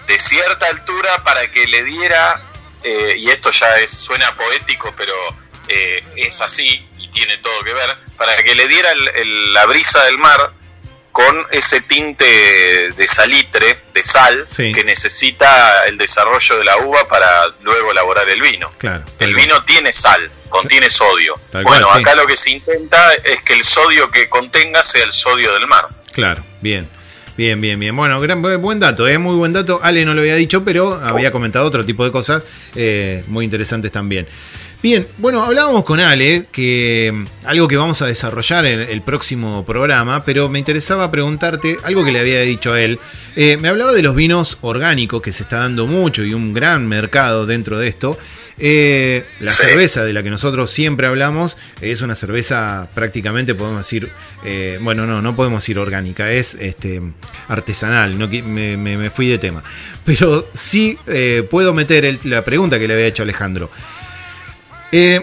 de 0.05 0.19
cierta 0.19 0.67
altura 0.67 1.23
para 1.23 1.49
que 1.49 1.65
le 1.67 1.83
diera, 1.83 2.39
eh, 2.83 3.15
y 3.17 3.29
esto 3.29 3.49
ya 3.51 3.77
es 3.77 3.89
suena 3.91 4.35
poético, 4.35 4.93
pero 4.97 5.13
eh, 5.69 6.03
es 6.17 6.41
así 6.41 6.85
y 6.97 7.07
tiene 7.09 7.37
todo 7.37 7.63
que 7.63 7.73
ver, 7.73 7.97
para 8.17 8.35
que 8.43 8.53
le 8.53 8.67
diera 8.67 8.91
el- 8.91 9.07
el- 9.15 9.53
la 9.53 9.65
brisa 9.65 10.03
del 10.03 10.17
mar 10.17 10.51
con 11.17 11.35
ese 11.49 11.81
tinte 11.81 12.25
de 12.95 13.07
salitre, 13.07 13.75
de 13.91 14.03
sal, 14.03 14.45
Sí. 14.47 14.71
que 14.71 14.83
necesita 14.83 15.87
el 15.87 15.97
desarrollo 15.97 16.59
de 16.59 16.63
la 16.63 16.77
uva 16.77 17.07
para 17.07 17.27
luego 17.63 17.91
elaborar 17.91 18.29
el 18.29 18.39
vino. 18.39 18.71
Claro. 18.77 19.03
El 19.17 19.33
cual. 19.33 19.45
vino 19.47 19.63
tiene 19.65 19.91
sal, 19.93 20.29
contiene 20.47 20.91
sodio. 20.91 21.33
Tal 21.49 21.63
bueno, 21.63 21.87
cual, 21.87 21.97
sí. 21.97 22.03
acá 22.03 22.13
lo 22.15 22.27
que 22.27 22.37
se 22.37 22.51
intenta 22.51 23.13
es 23.23 23.41
que 23.41 23.53
el 23.53 23.63
sodio 23.63 24.11
que 24.11 24.29
contenga 24.29 24.83
sea 24.83 25.03
el 25.05 25.11
sodio 25.11 25.53
del 25.55 25.65
mar. 25.65 25.87
Claro, 26.11 26.43
bien. 26.61 26.87
Bien, 27.35 27.59
bien, 27.59 27.79
bien. 27.79 27.95
Bueno, 27.95 28.19
gran, 28.19 28.43
bu- 28.43 28.59
buen 28.59 28.79
dato, 28.79 29.07
¿eh? 29.07 29.17
muy 29.17 29.35
buen 29.35 29.53
dato. 29.53 29.79
Ale 29.81 30.05
no 30.05 30.13
lo 30.13 30.21
había 30.21 30.35
dicho, 30.35 30.63
pero 30.63 30.93
había 31.03 31.31
comentado 31.31 31.65
otro 31.65 31.83
tipo 31.83 32.03
de 32.05 32.11
cosas 32.11 32.43
eh, 32.75 33.23
muy 33.27 33.43
interesantes 33.43 33.91
también. 33.91 34.27
Bien, 34.83 35.07
bueno, 35.17 35.43
hablábamos 35.43 35.83
con 35.85 35.99
Ale, 35.99 36.45
que 36.51 37.11
mm, 37.13 37.47
algo 37.47 37.67
que 37.67 37.77
vamos 37.77 38.01
a 38.03 38.05
desarrollar 38.05 38.65
en 38.67 38.81
el 38.81 39.01
próximo 39.01 39.65
programa, 39.65 40.23
pero 40.23 40.49
me 40.49 40.59
interesaba 40.59 41.09
preguntarte 41.09 41.77
algo 41.83 42.05
que 42.05 42.11
le 42.11 42.19
había 42.19 42.41
dicho 42.41 42.73
a 42.73 42.81
él. 42.81 42.99
Eh, 43.35 43.57
me 43.59 43.69
hablaba 43.69 43.91
de 43.91 44.03
los 44.03 44.15
vinos 44.15 44.59
orgánicos, 44.61 45.21
que 45.21 45.31
se 45.31 45.43
está 45.43 45.57
dando 45.57 45.87
mucho 45.87 46.23
y 46.23 46.33
un 46.35 46.53
gran 46.53 46.87
mercado 46.87 47.47
dentro 47.47 47.79
de 47.79 47.87
esto. 47.87 48.19
Eh, 48.59 49.23
la 49.39 49.51
Sí. 49.51 49.63
cerveza 49.63 50.03
de 50.03 50.13
la 50.13 50.23
que 50.23 50.29
nosotros 50.31 50.69
siempre 50.71 51.05
hablamos 51.07 51.57
es 51.81 52.01
una 52.01 52.15
cerveza 52.15 52.87
prácticamente, 52.93 53.53
podemos 53.55 53.79
decir, 53.85 54.09
eh, 54.45 54.77
bueno, 54.81 55.05
no, 55.07 55.21
no 55.23 55.35
podemos 55.35 55.61
decir 55.63 55.77
orgánica, 55.79 56.31
es 56.31 56.53
este, 56.55 57.01
artesanal, 57.49 58.17
no, 58.17 58.27
me, 58.27 58.77
me- 58.77 58.97
me 58.97 59.09
fui 59.09 59.27
de 59.27 59.37
tema. 59.39 59.63
Pero 60.05 60.47
sí 60.55 60.97
puedo 61.51 61.73
meter 61.73 62.05
el- 62.05 62.19
la 62.23 62.43
pregunta 62.43 62.77
que 62.79 62.87
le 62.87 62.93
había 62.93 63.07
hecho 63.07 63.23
Alejandro. 63.23 63.69
Eh, 64.91 65.21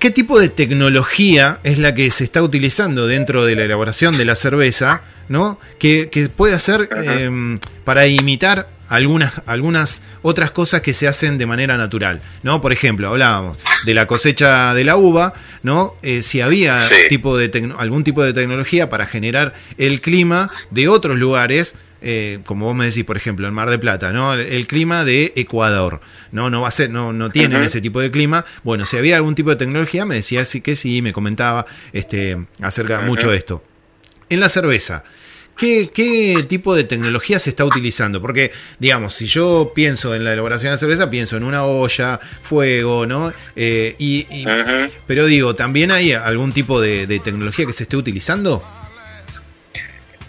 ¿Qué 0.00 0.10
tipo 0.10 0.40
de 0.40 0.48
tecnología 0.48 1.58
es 1.62 1.78
la 1.78 1.94
que 1.94 2.10
se 2.10 2.24
está 2.24 2.42
utilizando 2.42 3.06
dentro 3.06 3.44
de 3.44 3.54
la 3.54 3.64
elaboración 3.64 4.16
de 4.16 4.24
la 4.24 4.34
cerveza, 4.34 5.02
¿no? 5.28 5.60
Que, 5.78 6.08
que 6.10 6.28
puede 6.30 6.54
hacer 6.54 6.88
eh, 7.04 7.56
para 7.84 8.06
imitar 8.06 8.68
algunas, 8.88 9.34
algunas 9.46 10.00
otras 10.22 10.50
cosas 10.50 10.80
que 10.80 10.94
se 10.94 11.06
hacen 11.06 11.36
de 11.36 11.44
manera 11.44 11.76
natural, 11.76 12.22
¿no? 12.42 12.62
Por 12.62 12.72
ejemplo, 12.72 13.08
hablábamos 13.10 13.58
de 13.84 13.92
la 13.94 14.06
cosecha 14.06 14.72
de 14.72 14.84
la 14.84 14.96
uva, 14.96 15.34
¿no? 15.62 15.94
Eh, 16.02 16.22
si 16.22 16.40
había 16.40 16.80
Sí. 16.80 16.94
tipo 17.10 17.36
de 17.36 17.70
algún 17.78 18.02
tipo 18.02 18.24
de 18.24 18.32
tecnología 18.32 18.88
para 18.88 19.04
generar 19.06 19.52
el 19.76 20.00
clima 20.00 20.48
de 20.70 20.88
otros 20.88 21.18
lugares 21.18 21.76
eh, 22.00 22.40
como 22.44 22.66
vos 22.66 22.74
me 22.74 22.86
decís, 22.86 23.04
por 23.04 23.16
ejemplo, 23.16 23.48
en 23.48 23.54
Mar 23.54 23.70
de 23.70 23.78
Plata, 23.78 24.12
¿no? 24.12 24.34
El, 24.34 24.66
clima 24.66 25.04
de 25.04 25.32
Ecuador, 25.36 26.00
¿no? 26.32 26.50
No 26.50 26.62
va 26.62 26.68
a 26.68 26.72
ser, 26.72 26.90
no, 26.90 27.12
no 27.12 27.30
tienen 27.30 27.62
ese 27.62 27.80
tipo 27.80 28.00
de 28.00 28.10
clima. 28.10 28.44
Bueno, 28.62 28.86
si 28.86 28.96
había 28.96 29.16
algún 29.16 29.34
tipo 29.34 29.50
de 29.50 29.56
tecnología, 29.56 30.04
me 30.04 30.16
decía 30.16 30.44
sí 30.44 30.60
que 30.60 30.76
sí, 30.76 31.02
me 31.02 31.12
comentaba 31.12 31.66
este, 31.92 32.38
acerca 32.60 33.00
mucho 33.00 33.30
de 33.30 33.36
esto. 33.36 33.64
En 34.30 34.40
la 34.40 34.48
cerveza, 34.48 35.04
¿Qué, 35.58 35.90
¿Qué, 35.92 36.44
tipo 36.48 36.72
de 36.76 36.84
tecnología 36.84 37.40
se 37.40 37.50
está 37.50 37.64
utilizando? 37.64 38.22
Porque, 38.22 38.52
digamos, 38.78 39.14
si 39.14 39.26
yo 39.26 39.72
pienso 39.74 40.14
en 40.14 40.22
la 40.22 40.32
elaboración 40.32 40.70
de 40.70 40.78
cerveza, 40.78 41.10
pienso 41.10 41.36
en 41.36 41.42
una 41.42 41.64
olla, 41.64 42.20
fuego, 42.42 43.06
¿no? 43.06 43.32
Eh, 43.56 43.96
y, 43.98 44.24
Pero 45.08 45.26
digo, 45.26 45.56
¿también 45.56 45.90
hay 45.90 46.12
algún 46.12 46.52
tipo 46.52 46.80
de, 46.80 47.06
tecnología 47.24 47.66
que 47.66 47.72
se 47.72 47.82
esté 47.82 47.96
utilizando? 47.96 48.62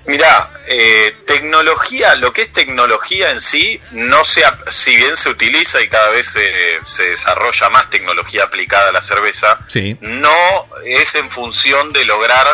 Mirá, 0.09 0.49
eh, 0.65 1.17
tecnología, 1.27 2.15
lo 2.15 2.33
que 2.33 2.41
es 2.41 2.51
tecnología 2.51 3.29
en 3.29 3.39
sí, 3.39 3.79
no 3.91 4.25
se, 4.25 4.41
si 4.69 4.95
bien 4.95 5.15
se 5.15 5.29
utiliza 5.29 5.79
y 5.81 5.87
cada 5.87 6.09
vez 6.09 6.31
se, 6.31 6.79
se 6.83 7.09
desarrolla 7.09 7.69
más 7.69 7.91
tecnología 7.91 8.45
aplicada 8.45 8.89
a 8.89 8.91
la 8.91 9.03
cerveza, 9.03 9.59
no 10.01 10.67
es 10.83 11.13
en 11.13 11.29
función 11.29 11.93
de 11.93 12.05
lograr 12.05 12.47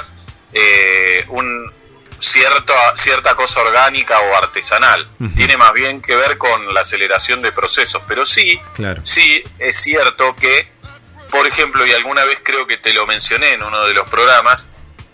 eh, 0.51 1.23
un, 1.29 1.71
cierta, 2.19 2.97
cierta 2.97 3.35
cosa 3.35 3.61
orgánica 3.61 4.19
o 4.19 4.35
artesanal. 4.35 5.07
Tiene 5.37 5.55
más 5.55 5.71
bien 5.71 6.01
que 6.01 6.17
ver 6.17 6.37
con 6.37 6.73
la 6.73 6.81
aceleración 6.81 7.41
de 7.41 7.53
procesos. 7.53 8.03
Pero 8.05 8.25
sí, 8.25 8.59
sí 9.05 9.41
es 9.59 9.77
cierto 9.77 10.35
que, 10.35 10.67
por 11.31 11.47
ejemplo, 11.47 11.85
y 11.85 11.93
alguna 11.93 12.25
vez 12.25 12.41
creo 12.43 12.67
que 12.67 12.75
te 12.75 12.93
lo 12.93 13.07
mencioné 13.07 13.53
en 13.53 13.63
uno 13.63 13.85
de 13.85 13.93
los 13.93 14.09
programas, 14.09 14.67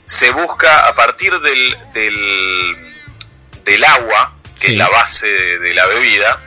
se 0.03 0.31
busca 0.31 0.88
a 0.88 0.96
partir 0.96 1.39
del, 1.39 1.77
del, 1.93 3.84
agua, 3.84 4.36
que 4.60 4.67
es 4.67 4.75
la 4.75 4.89
base 4.89 5.27
de, 5.27 5.74
la 5.74 5.86
bebida, 5.86 6.39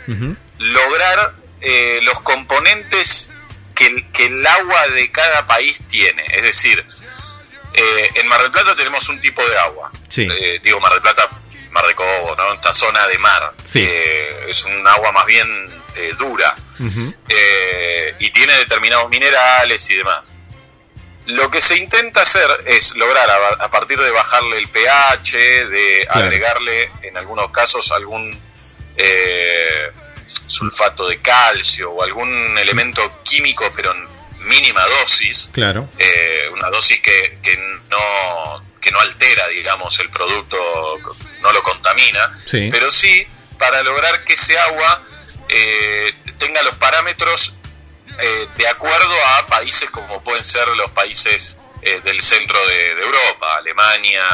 lograr 0.59 1.35
eh, 1.61 2.01
los 2.03 2.21
componentes 2.21 3.31
que, 3.75 4.07
que 4.13 4.27
el 4.27 4.47
agua 4.47 4.89
de 4.89 5.11
cada 5.11 5.47
país 5.47 5.83
tiene. 5.89 6.25
Es 6.33 6.43
decir, 6.43 6.85
eh, 7.75 8.09
en 8.15 8.29
Mar 8.29 8.41
del 8.41 8.53
Plata 8.53 8.75
tenemos 8.77 9.09
un 9.09 9.21
tipo 9.21 9.45
de 9.47 9.59
agua. 9.59 9.91
Eh, 10.17 10.61
digo 10.63 10.79
Mar 10.79 10.93
del 10.93 11.03
Plata, 11.03 11.29
Mar 11.71 11.87
de 11.87 11.95
Cobo, 11.95 12.37
¿no? 12.37 12.53
Esta 12.55 12.73
zona 12.73 13.07
de 13.09 13.19
mar. 13.19 13.53
Eh, 13.75 14.47
es 14.49 14.65
un 14.65 14.87
agua 14.87 15.11
más 15.13 15.27
bien 15.27 15.49
dura. 16.19 16.55
y 18.19 18.31
tiene 18.31 18.53
determinados 18.59 19.09
minerales 19.11 19.91
y 19.91 19.97
demás. 19.97 20.33
Lo 21.27 21.51
que 21.51 21.61
se 21.61 21.77
intenta 21.77 22.23
hacer 22.23 22.49
es 22.67 22.95
lograr, 22.97 23.31
a, 23.31 23.71
partir 23.71 23.99
de 23.99 24.11
bajarle 24.11 24.59
el 24.59 24.69
pH, 24.69 25.37
de 25.69 26.07
agregarle 26.09 26.91
en 27.03 27.17
algunos 27.17 27.51
casos 27.51 27.91
algún 27.93 28.31
sulfato 30.47 31.09
de 31.09 31.21
calcio 31.21 31.91
o 31.93 32.03
algún 32.03 32.57
elemento 32.59 33.23
químico, 33.23 33.71
pero 33.75 33.95
mínima 34.41 34.85
dosis, 35.01 35.51
claro. 35.53 35.89
Eh, 35.99 36.49
una 36.53 36.69
dosis 36.69 37.01
que, 37.01 37.39
que, 37.43 37.57
no, 37.89 38.65
que 38.81 38.91
no 38.91 39.01
altera, 39.01 39.49
digamos, 39.49 39.99
el 40.01 40.11
producto, 40.11 40.59
no 41.41 41.53
lo 41.53 41.63
contamina, 41.63 42.31
pero 42.71 42.91
sí 42.91 43.27
para 43.59 43.83
lograr 43.83 44.25
que 44.25 44.35
ese 44.35 44.59
agua 44.59 45.03
eh, 45.49 46.13
tenga 46.39 46.63
los 46.63 46.75
parámetros 46.77 47.55
eh, 48.19 48.49
de 48.57 48.69
acuerdo 48.69 49.15
a 49.37 49.47
países 49.47 49.91
como 49.91 50.23
pueden 50.23 50.45
ser 50.45 50.69
los 50.69 50.91
países 50.93 51.59
del 51.83 52.23
centro 52.23 52.59
de, 52.67 52.93
Europa, 52.93 53.57
Alemania, 53.59 54.25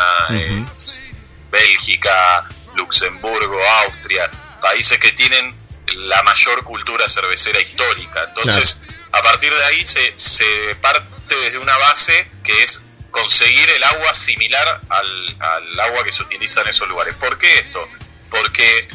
Bélgica, 1.50 2.44
Luxemburgo, 2.76 3.60
Austria, 3.86 4.30
países 4.60 5.00
que 5.00 5.10
tienen 5.12 5.52
la 5.94 6.22
mayor 6.22 6.62
cultura 6.62 7.08
cervecera 7.08 7.60
histórica. 7.60 8.24
Entonces, 8.28 8.80
a 9.12 9.22
partir 9.22 9.52
de 9.52 9.64
ahí 9.64 9.84
se, 9.84 10.12
se 10.16 10.76
parte 10.80 11.34
desde 11.36 11.58
una 11.58 11.76
base 11.78 12.30
que 12.44 12.62
es 12.62 12.80
conseguir 13.10 13.68
el 13.70 13.82
agua 13.82 14.14
similar 14.14 14.80
al, 14.88 15.36
al, 15.40 15.80
agua 15.80 16.04
que 16.04 16.12
se 16.12 16.22
utiliza 16.22 16.60
en 16.62 16.68
esos 16.68 16.88
lugares. 16.88 17.14
¿Por 17.16 17.38
qué 17.38 17.52
esto? 17.54 17.88
Porque 18.30 18.86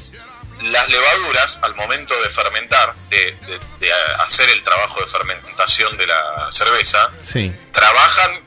las 0.66 0.90
levaduras, 0.90 1.60
al 1.62 1.76
momento 1.76 2.20
de 2.22 2.30
fermentar, 2.30 2.96
de, 3.10 3.38
de, 3.80 3.92
hacer 4.20 4.50
el 4.50 4.64
trabajo 4.64 5.00
de 5.00 5.08
fermentación 5.08 5.96
de 5.98 6.08
la 6.08 6.48
cerveza, 6.50 7.12
trabajan 7.72 8.42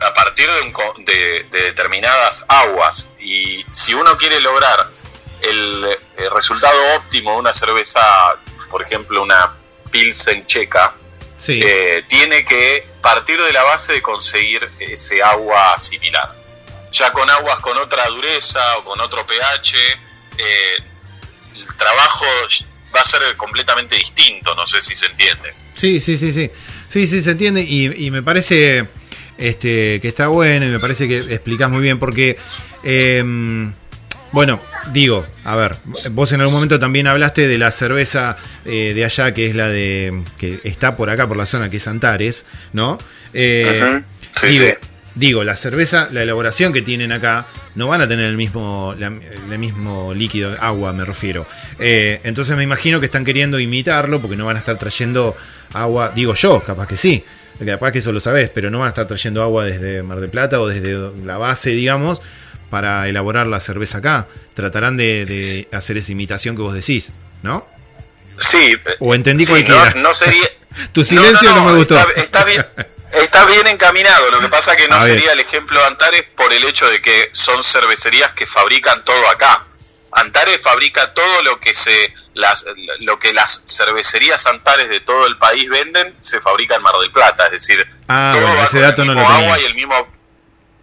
a 0.00 0.12
partir 0.12 0.50
de, 0.50 0.60
un, 0.60 1.04
de, 1.04 1.46
determinadas 1.50 2.44
aguas. 2.48 3.12
Y 3.18 3.64
si 3.70 3.94
uno 3.94 4.16
quiere 4.16 4.40
lograr 4.40 4.90
el, 5.40 5.98
el 6.18 6.30
resultado 6.30 6.96
óptimo 6.96 7.32
de 7.32 7.38
una 7.38 7.52
cerveza, 7.52 8.00
por 8.70 8.82
ejemplo, 8.82 9.22
una 9.22 9.54
Pilsen 9.90 10.46
checa, 10.46 10.94
eh, 11.48 12.04
tiene 12.08 12.44
que 12.44 12.86
partir 13.00 13.40
de 13.42 13.52
la 13.52 13.62
base 13.64 13.94
de 13.94 14.02
conseguir 14.02 14.70
ese 14.78 15.22
agua 15.22 15.78
similar. 15.78 16.34
Ya 16.92 17.12
con 17.12 17.28
aguas 17.30 17.58
con 17.60 17.76
otra 17.78 18.06
dureza 18.06 18.78
o 18.78 18.84
con 18.84 19.00
otro 19.00 19.26
pH, 19.26 19.76
eh, 20.38 20.82
el 21.56 21.76
trabajo 21.76 22.24
va 22.94 23.00
a 23.00 23.04
ser 23.04 23.20
completamente 23.36 23.96
distinto, 23.96 24.54
no 24.54 24.66
sé 24.66 24.82
si 24.82 24.94
se 24.94 25.06
entiende. 25.06 25.54
Sí, 25.74 26.00
sí, 26.00 26.16
sí, 26.16 26.32
sí. 26.32 26.50
Sí, 26.88 27.06
sí, 27.06 27.22
se 27.22 27.30
entiende 27.30 27.62
y, 27.62 28.10
me 28.10 28.22
parece 28.22 28.86
este, 29.38 30.00
que 30.00 30.08
está 30.08 30.28
bueno 30.28 30.66
y 30.66 30.68
me 30.68 30.78
parece 30.78 31.08
que 31.08 31.18
explicas 31.18 31.70
muy 31.70 31.82
bien 31.82 31.98
porque... 31.98 32.38
Eh, 32.84 33.72
bueno, 34.32 34.60
digo, 34.92 35.26
a 35.44 35.56
ver, 35.56 35.76
vos 36.12 36.32
en 36.32 36.40
algún 36.40 36.54
momento 36.54 36.78
también 36.78 37.06
hablaste 37.06 37.46
de 37.46 37.58
la 37.58 37.70
cerveza 37.70 38.38
eh, 38.64 38.94
de 38.94 39.04
allá, 39.04 39.34
que 39.34 39.50
es 39.50 39.54
la 39.54 39.68
de. 39.68 40.22
que 40.38 40.58
está 40.64 40.96
por 40.96 41.10
acá, 41.10 41.28
por 41.28 41.36
la 41.36 41.44
zona, 41.44 41.68
que 41.68 41.76
es 41.76 41.86
Antares, 41.86 42.46
¿no? 42.72 42.98
Eh, 43.34 44.02
digo, 44.42 44.66
digo, 45.14 45.44
la 45.44 45.54
cerveza, 45.54 46.08
la 46.10 46.22
elaboración 46.22 46.72
que 46.72 46.80
tienen 46.80 47.12
acá, 47.12 47.46
no 47.74 47.88
van 47.88 48.00
a 48.02 48.08
tener 48.08 48.26
el 48.26 48.36
mismo, 48.36 48.94
el 48.98 49.58
mismo 49.58 50.12
líquido, 50.14 50.54
agua 50.60 50.92
me 50.92 51.04
refiero. 51.04 51.46
Eh, 51.78 52.20
entonces 52.24 52.56
me 52.56 52.62
imagino 52.62 53.00
que 53.00 53.06
están 53.06 53.24
queriendo 53.24 53.58
imitarlo, 53.58 54.20
porque 54.20 54.36
no 54.36 54.46
van 54.46 54.56
a 54.56 54.60
estar 54.60 54.78
trayendo 54.78 55.36
agua, 55.72 56.12
digo 56.14 56.34
yo, 56.34 56.60
capaz 56.60 56.86
que 56.86 56.96
sí. 56.96 57.24
Capaz 57.64 57.92
que 57.92 58.00
eso 58.00 58.12
lo 58.12 58.20
sabés, 58.20 58.50
pero 58.50 58.70
no 58.70 58.78
van 58.78 58.88
a 58.88 58.90
estar 58.90 59.06
trayendo 59.06 59.42
agua 59.42 59.64
desde 59.64 60.02
Mar 60.02 60.20
del 60.20 60.30
Plata 60.30 60.60
o 60.60 60.66
desde 60.66 61.12
la 61.24 61.38
base, 61.38 61.70
digamos, 61.70 62.20
para 62.70 63.06
elaborar 63.08 63.46
la 63.46 63.60
cerveza 63.60 63.98
acá. 63.98 64.26
Tratarán 64.54 64.96
de, 64.96 65.68
hacer 65.72 65.96
esa 65.96 66.12
imitación 66.12 66.56
que 66.56 66.62
vos 66.62 66.74
decís, 66.74 67.12
¿no? 67.42 67.66
Sí. 68.38 68.74
O 68.98 69.14
entendí 69.14 69.44
sí, 69.44 69.52
No, 69.96 70.14
sería... 70.14 70.48
tu 70.92 71.04
silencio 71.04 71.54
no, 71.54 71.66
me 71.66 71.76
gustó. 71.76 71.96
Está, 72.16 72.44
bien, 72.44 72.64
está 73.12 73.44
bien 73.46 73.66
encaminado. 73.66 74.30
Lo 74.30 74.40
que 74.40 74.48
pasa 74.48 74.76
que 74.76 74.88
no 74.88 75.00
sería 75.00 75.32
el 75.32 75.40
ejemplo 75.40 75.80
de 75.80 75.86
Antares 75.86 76.24
por 76.36 76.52
el 76.52 76.64
hecho 76.64 76.88
de 76.88 77.00
que 77.00 77.30
son 77.32 77.62
cervecerías 77.62 78.32
que 78.32 78.46
fabrican 78.46 79.04
todo 79.04 79.28
acá. 79.28 79.66
Antares 80.12 80.60
fabrica 80.60 81.14
todo 81.14 81.42
lo 81.42 81.58
que 81.58 81.74
se 81.74 82.12
las, 82.34 82.66
lo 83.00 83.18
que 83.18 83.32
las 83.32 83.64
cervecerías 83.66 84.46
Antares 84.46 84.88
de 84.90 85.00
todo 85.00 85.26
el 85.26 85.38
país 85.38 85.68
venden 85.70 86.16
se 86.20 86.40
fabrica 86.40 86.76
en 86.76 86.82
Mar 86.82 86.94
del 87.00 87.10
Plata, 87.10 87.46
es 87.46 87.52
decir, 87.52 87.86
ah, 88.08 88.32
todo 88.34 88.62
ese 88.62 88.80
dato 88.80 89.04
no 89.06 89.14
lo 89.14 89.26
agua 89.26 89.58
y 89.58 89.64
el 89.64 89.74
mismo 89.74 90.06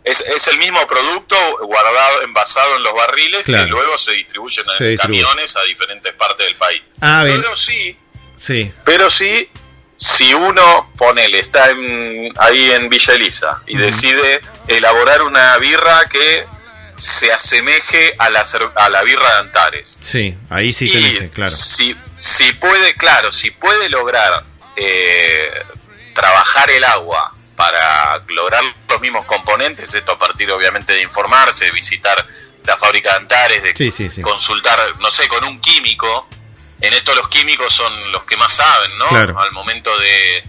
es, 0.03 0.47
el 0.47 0.57
mismo 0.57 0.87
producto 0.87 1.35
guardado, 1.61 2.23
envasado 2.23 2.77
en 2.77 2.83
los 2.83 2.93
barriles 2.93 3.43
que 3.43 3.65
luego 3.67 3.97
se 3.97 4.13
distribuyen 4.13 4.65
en 4.79 4.97
camiones 4.97 5.55
a 5.55 5.63
diferentes 5.63 6.13
partes 6.13 6.47
del 6.47 6.55
país. 6.55 6.81
Ah, 7.01 7.21
pero 7.23 7.55
sí, 7.55 7.95
sí, 8.35 8.71
pero 8.83 9.09
sí, 9.09 9.47
si 9.99 10.33
uno, 10.33 10.91
ponele, 10.97 11.39
está 11.39 11.65
ahí 12.37 12.71
en 12.71 12.87
Villa 12.87 13.13
Elisa 13.15 13.61
y 13.67 13.77
decide 13.77 14.39
elaborar 14.67 15.21
una 15.23 15.57
birra 15.57 16.05
que 16.09 16.45
se 16.97 17.31
asemeje 17.31 18.13
a 18.17 18.29
la, 18.29 18.45
a 18.75 18.89
la 18.89 19.03
birra 19.03 19.27
de 19.27 19.39
Antares. 19.39 19.97
Sí, 20.01 20.37
ahí 20.49 20.71
sí 20.71 20.89
tenés, 20.89 21.31
claro. 21.31 21.51
Si, 21.51 21.93
si 22.17 22.53
puede, 22.53 22.93
claro, 22.93 23.31
si 23.33 23.51
puede 23.51 23.89
lograr 23.89 24.41
eh, 24.77 25.51
trabajar 26.13 26.69
el 26.71 26.83
agua 26.85 27.33
para 27.57 28.23
lograr 28.29 28.63
los 28.87 29.01
mismos 29.01 29.25
componentes, 29.25 29.93
esto 29.93 30.13
a 30.13 30.17
partir 30.17 30.49
obviamente 30.49 30.93
de 30.93 31.01
informarse, 31.01 31.65
de 31.65 31.71
visitar 31.71 32.25
la 32.63 32.77
fábrica 32.77 33.11
de 33.11 33.17
Antares, 33.17 33.63
de 33.63 34.21
consultar, 34.21 34.79
no 34.99 35.11
sé, 35.11 35.27
con 35.27 35.43
un 35.43 35.59
químico, 35.59 36.29
en 36.81 36.93
esto 36.93 37.13
los 37.15 37.27
químicos 37.27 37.73
son 37.73 38.11
los 38.11 38.23
que 38.23 38.37
más 38.37 38.53
saben, 38.53 38.97
¿no? 38.97 39.07
Al 39.39 39.51
momento 39.51 39.97
de, 39.97 40.43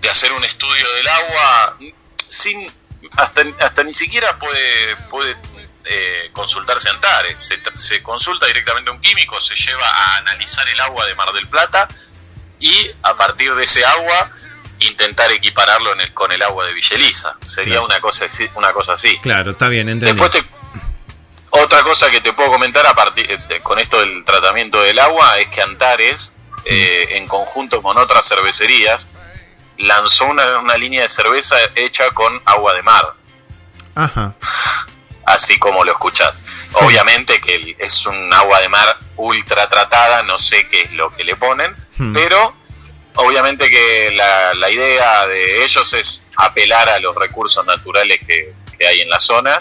de, 0.00 0.10
hacer 0.10 0.32
un 0.32 0.44
estudio 0.44 0.92
del 0.94 1.08
agua, 1.08 1.76
sin 2.28 2.66
hasta, 3.16 3.42
hasta 3.60 3.82
ni 3.82 3.94
siquiera 3.94 4.38
puede, 4.38 4.96
puede 5.08 5.36
eh, 5.84 6.30
consultarse 6.32 6.88
Antares, 6.90 7.40
se, 7.40 7.58
se 7.74 8.02
consulta 8.02 8.46
directamente 8.46 8.90
a 8.90 8.94
un 8.94 9.00
químico, 9.00 9.40
se 9.40 9.54
lleva 9.54 9.88
a 9.88 10.16
analizar 10.16 10.68
el 10.68 10.78
agua 10.80 11.06
de 11.06 11.14
Mar 11.14 11.32
del 11.32 11.48
Plata 11.48 11.88
y 12.58 12.90
a 13.02 13.16
partir 13.16 13.54
de 13.54 13.64
ese 13.64 13.84
agua 13.84 14.30
intentar 14.80 15.30
equipararlo 15.32 15.92
en 15.92 16.02
el, 16.02 16.14
con 16.14 16.32
el 16.32 16.42
agua 16.42 16.66
de 16.66 16.74
Villeliza. 16.74 17.36
Sería 17.44 17.80
una 17.82 18.00
cosa 18.00 18.26
una 18.54 18.72
cosa 18.72 18.94
así. 18.94 19.18
Claro, 19.18 19.52
está 19.52 19.68
bien, 19.68 19.88
entendí. 19.88 20.12
Después 20.12 20.30
te, 20.30 20.44
Otra 21.50 21.82
cosa 21.82 22.10
que 22.10 22.20
te 22.20 22.32
puedo 22.32 22.50
comentar 22.50 22.86
a 22.86 22.94
partir 22.94 23.38
de- 23.48 23.60
con 23.60 23.78
esto 23.78 23.98
del 23.98 24.24
tratamiento 24.24 24.80
del 24.82 24.98
agua 24.98 25.36
es 25.38 25.48
que 25.48 25.60
Antares, 25.60 26.34
eh, 26.64 27.08
en 27.10 27.26
conjunto 27.26 27.82
con 27.82 27.98
otras 27.98 28.26
cervecerías, 28.28 29.06
lanzó 29.78 30.26
una, 30.26 30.58
una 30.58 30.76
línea 30.76 31.02
de 31.02 31.08
cerveza 31.08 31.56
hecha 31.74 32.10
con 32.10 32.40
agua 32.44 32.74
de 32.74 32.82
mar, 32.82 33.04
Ajá. 33.94 34.34
así 35.24 35.58
como 35.58 35.84
lo 35.84 35.92
escuchás. 35.92 36.44
Obviamente 36.74 37.40
que 37.40 37.74
es 37.78 38.06
un 38.06 38.32
agua 38.32 38.60
de 38.60 38.68
mar 38.68 38.96
ultra 39.16 39.68
tratada, 39.68 40.22
no 40.22 40.38
sé 40.38 40.68
qué 40.68 40.82
es 40.82 40.92
lo 40.92 41.10
que 41.16 41.24
le 41.24 41.34
ponen, 41.36 41.74
Hmm. 41.96 42.12
pero 42.14 42.54
obviamente 43.16 43.68
que 43.68 44.10
la, 44.12 44.54
la 44.54 44.70
idea 44.70 45.26
de 45.26 45.64
ellos 45.64 45.92
es 45.94 46.22
apelar 46.36 46.88
a 46.88 46.98
los 47.00 47.14
recursos 47.16 47.64
naturales 47.66 48.20
que, 48.26 48.54
que 48.78 48.86
hay 48.86 49.00
en 49.02 49.10
la 49.10 49.18
zona 49.20 49.58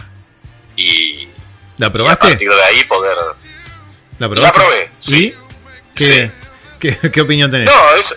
y, 0.76 1.28
¿La 1.80 1.88
y 1.88 1.90
a 1.90 1.94
probaste? 1.94 2.28
partir 2.30 2.50
de 2.50 2.64
ahí 2.64 2.84
poder 2.84 3.18
¿La 4.20 4.28
La 4.28 4.52
probé, 4.54 4.92
sí. 5.00 5.34
¿Qué, 5.96 6.30
qué, 6.80 6.98
qué 7.12 7.22
opinión 7.22 7.50
tenés? 7.50 7.66
No, 7.68 7.92
es, 7.96 8.16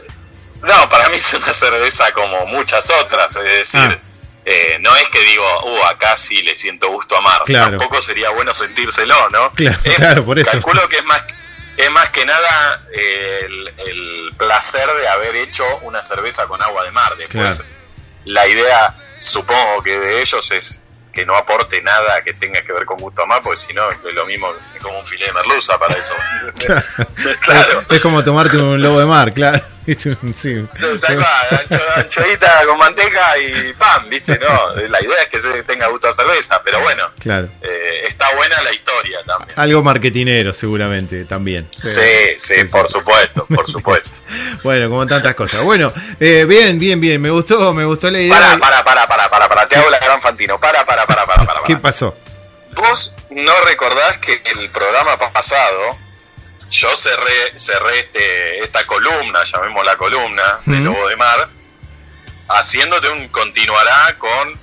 no, 0.62 0.88
para 0.90 1.08
mí 1.08 1.16
es 1.16 1.32
una 1.34 1.52
cerveza 1.54 2.12
como 2.12 2.44
muchas 2.46 2.88
otras, 2.90 3.34
es 3.36 3.42
decir, 3.44 3.80
Ah. 3.80 3.98
eh, 4.44 4.76
no 4.80 4.94
es 4.96 5.08
que 5.10 5.20
digo, 5.20 5.44
uh, 5.64 5.84
acá 5.84 6.16
sí 6.18 6.42
le 6.42 6.54
siento 6.56 6.88
gusto 6.90 7.16
a 7.16 7.20
mar, 7.20 7.42
Claro. 7.44 7.70
tampoco 7.78 8.00
sería 8.02 8.30
bueno 8.30 8.52
sentírselo, 8.52 9.28
¿no? 9.30 9.50
Claro, 9.52 9.78
Es- 9.84 9.94
claro, 9.94 10.24
por 10.24 10.38
eso. 10.38 10.50
Calculo 10.50 10.88
que 10.88 10.96
es 10.98 11.04
más, 11.04 11.22
es 11.76 11.90
más 11.90 12.10
que 12.10 12.24
nada 12.26 12.84
eh, 12.94 13.40
el, 13.46 13.74
el 13.86 14.30
placer 14.36 14.88
de 15.00 15.08
haber 15.08 15.36
hecho 15.36 15.64
una 15.82 16.02
cerveza 16.02 16.46
con 16.46 16.60
agua 16.62 16.84
de 16.84 16.90
mar. 16.90 17.16
Después, 17.16 17.56
Claro. 17.56 17.70
la 18.26 18.46
idea, 18.48 18.94
supongo 19.16 19.82
que 19.82 19.98
de 19.98 20.20
ellos 20.22 20.50
es 20.50 20.81
que 21.12 21.26
no 21.26 21.36
aporte 21.36 21.82
nada 21.82 22.22
que 22.24 22.32
tenga 22.32 22.62
que 22.62 22.72
ver 22.72 22.86
con 22.86 22.98
gusto 22.98 23.22
a 23.22 23.26
mar, 23.26 23.42
porque 23.42 23.58
si 23.58 23.72
no 23.72 23.90
es 23.90 24.02
lo 24.02 24.26
mismo 24.26 24.48
como 24.82 24.98
un 24.98 25.06
filete 25.06 25.28
de 25.30 25.32
merluza 25.34 25.78
para 25.78 25.94
eso. 25.94 26.14
claro. 26.58 26.82
Es, 27.90 27.96
es 27.96 28.00
como 28.00 28.22
tomarte 28.24 28.56
un 28.56 28.80
lobo 28.82 28.98
de 29.00 29.06
mar, 29.06 29.32
claro. 29.32 29.60
Sí. 29.84 30.64
Tal 30.80 30.98
cual, 31.00 31.26
ancho- 31.50 31.82
anchoita 31.96 32.64
con 32.66 32.78
manteca 32.78 33.36
y 33.36 33.72
pan, 33.72 34.08
¿viste? 34.08 34.38
No, 34.38 34.76
la 34.76 35.02
idea 35.02 35.22
es 35.24 35.28
que 35.28 35.40
se 35.40 35.64
tenga 35.64 35.88
gusto 35.88 36.06
a 36.08 36.14
cerveza, 36.14 36.60
pero 36.64 36.80
bueno, 36.80 37.10
Claro. 37.18 37.48
eh, 37.60 38.02
está 38.06 38.32
buena 38.36 38.62
la 38.62 38.72
historia 38.72 39.18
también. 39.26 39.50
Algo 39.58 39.82
marketinero, 39.82 40.52
seguramente, 40.52 41.24
también. 41.24 41.68
Sí, 41.82 42.00
sí, 42.38 42.62
por 42.70 42.88
supuesto, 42.88 43.44
por 43.46 43.68
supuesto. 43.68 44.10
Bueno, 44.62 44.88
como 44.88 45.04
tantas 45.04 45.34
cosas. 45.34 45.64
Bueno, 45.64 45.92
eh, 46.20 46.44
bien, 46.48 46.78
bien, 46.78 47.00
bien. 47.00 47.20
Me 47.20 47.30
gustó, 47.30 47.74
me 47.74 47.84
gustó 47.84 48.08
la 48.08 48.20
idea. 48.20 48.38
Para, 48.38 48.58
para, 48.58 48.84
para, 48.84 49.06
para, 49.08 49.28
para, 49.30 49.48
para, 49.48 49.66
te 49.66 49.76
hago 49.78 49.90
la 49.90 49.98
gran 49.98 50.22
Fantino. 50.22 50.60
Para, 50.60 50.86
para, 50.86 51.04
para, 51.06 51.26
para, 51.26 51.44
para. 51.44 51.60
¿Qué 51.66 51.72
para. 51.72 51.80
pasó? 51.82 52.16
Vos 52.74 53.14
no 53.30 53.52
recordás 53.66 54.18
que 54.18 54.42
el 54.44 54.68
programa 54.70 55.18
pasado 55.32 55.98
yo 56.70 56.96
cerré, 56.96 57.58
cerré 57.58 58.00
este, 58.00 58.60
esta 58.64 58.84
columna, 58.84 59.44
llamémosla 59.44 59.96
columna, 59.96 60.60
de 60.64 60.76
Mm. 60.76 60.84
Lobo 60.84 61.08
de 61.08 61.16
Mar, 61.16 61.48
haciéndote 62.48 63.08
un 63.10 63.28
continuará 63.28 64.16
con. 64.18 64.60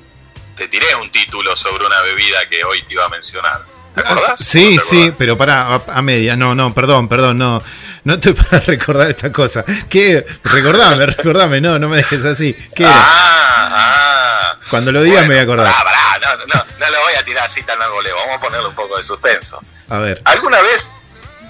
Te 0.55 0.67
tiré 0.67 0.93
un 0.95 1.09
título 1.09 1.55
sobre 1.55 1.85
una 1.85 2.01
bebida 2.01 2.47
que 2.49 2.63
hoy 2.63 2.81
te 2.83 2.93
iba 2.93 3.05
a 3.05 3.09
mencionar. 3.09 3.61
¿Te 3.95 4.01
acordás? 4.01 4.39
Sí, 4.39 4.75
¿No 4.75 4.81
te 4.81 4.87
sí, 4.89 4.97
acordás? 5.03 5.15
pero 5.17 5.37
para 5.37 5.75
a, 5.75 5.81
a 5.87 6.01
media. 6.01 6.35
No, 6.35 6.53
no, 6.55 6.73
perdón, 6.73 7.07
perdón, 7.07 7.37
no. 7.37 7.61
No 8.03 8.13
estoy 8.15 8.33
para 8.49 8.59
recordar 8.61 9.09
esta 9.09 9.31
cosa. 9.31 9.63
¿Qué? 9.89 10.25
Recordame, 10.43 11.05
recordame, 11.05 11.61
no, 11.61 11.77
no 11.79 11.89
me 11.89 11.97
dejes 11.97 12.23
así. 12.25 12.53
¿Qué 12.75 12.83
era? 12.83 12.93
Ah, 12.95 13.69
ah. 13.71 14.59
Cuando 14.69 14.91
lo 14.91 15.01
digas 15.01 15.23
me 15.23 15.33
voy 15.35 15.39
a 15.39 15.41
acordar. 15.43 15.73
Pará, 15.73 15.83
pará, 16.19 16.35
no, 16.37 16.45
no, 16.45 16.65
no 16.79 16.89
lo 16.91 17.01
voy 17.01 17.13
a 17.13 17.23
tirar 17.25 17.45
así 17.45 17.63
tan 17.63 17.81
al 17.81 17.89
voleo. 17.91 18.15
Vamos 18.15 18.37
a 18.37 18.39
ponerle 18.39 18.67
un 18.67 18.75
poco 18.75 18.97
de 18.97 19.03
suspenso. 19.03 19.59
A 19.89 19.99
ver. 19.99 20.21
¿Alguna 20.25 20.61
vez 20.61 20.93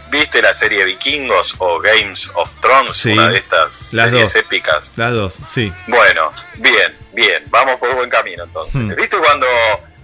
viste 0.10 0.41
la 0.41 0.53
serie 0.53 0.84
Vikingos 0.86 1.56
o 1.60 1.79
Games 1.79 2.29
of 2.36 2.50
Thrones? 2.62 2.96
Sí, 2.96 3.12
Una 3.12 3.27
de 3.27 3.38
estas 3.39 3.94
las 3.94 4.06
series 4.10 4.34
dos. 4.34 4.36
épicas. 4.36 4.94
Las 4.96 5.13
dos, 5.13 5.38
sí. 5.53 5.72
Bueno, 5.88 6.32
bien, 6.56 6.98
bien. 7.13 7.44
Vamos 7.50 7.75
por 7.77 7.94
buen 7.94 8.10
camino 8.10 8.44
entonces. 8.46 8.82
Hmm. 8.82 8.96
¿Viste 8.96 9.18
cuando 9.18 9.46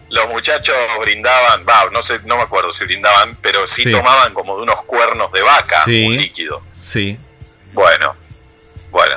los 0.09 0.27
muchachos 0.29 0.75
brindaban? 1.01 1.65
Va, 1.67 1.89
no 1.91 2.01
sé, 2.01 2.19
no 2.25 2.37
me 2.37 2.43
acuerdo 2.43 2.71
si 2.71 2.85
brindaban, 2.85 3.35
pero 3.41 3.65
sí, 3.67 3.83
Sí. 3.83 3.91
tomaban 3.91 4.33
como 4.33 4.55
de 4.57 4.63
unos 4.63 4.81
cuernos 4.83 5.31
de 5.31 5.41
vaca 5.41 5.83
Sí. 5.85 6.05
un 6.05 6.17
líquido. 6.17 6.61
Sí. 6.81 7.17
Bueno, 7.73 8.15
bueno. 8.91 9.15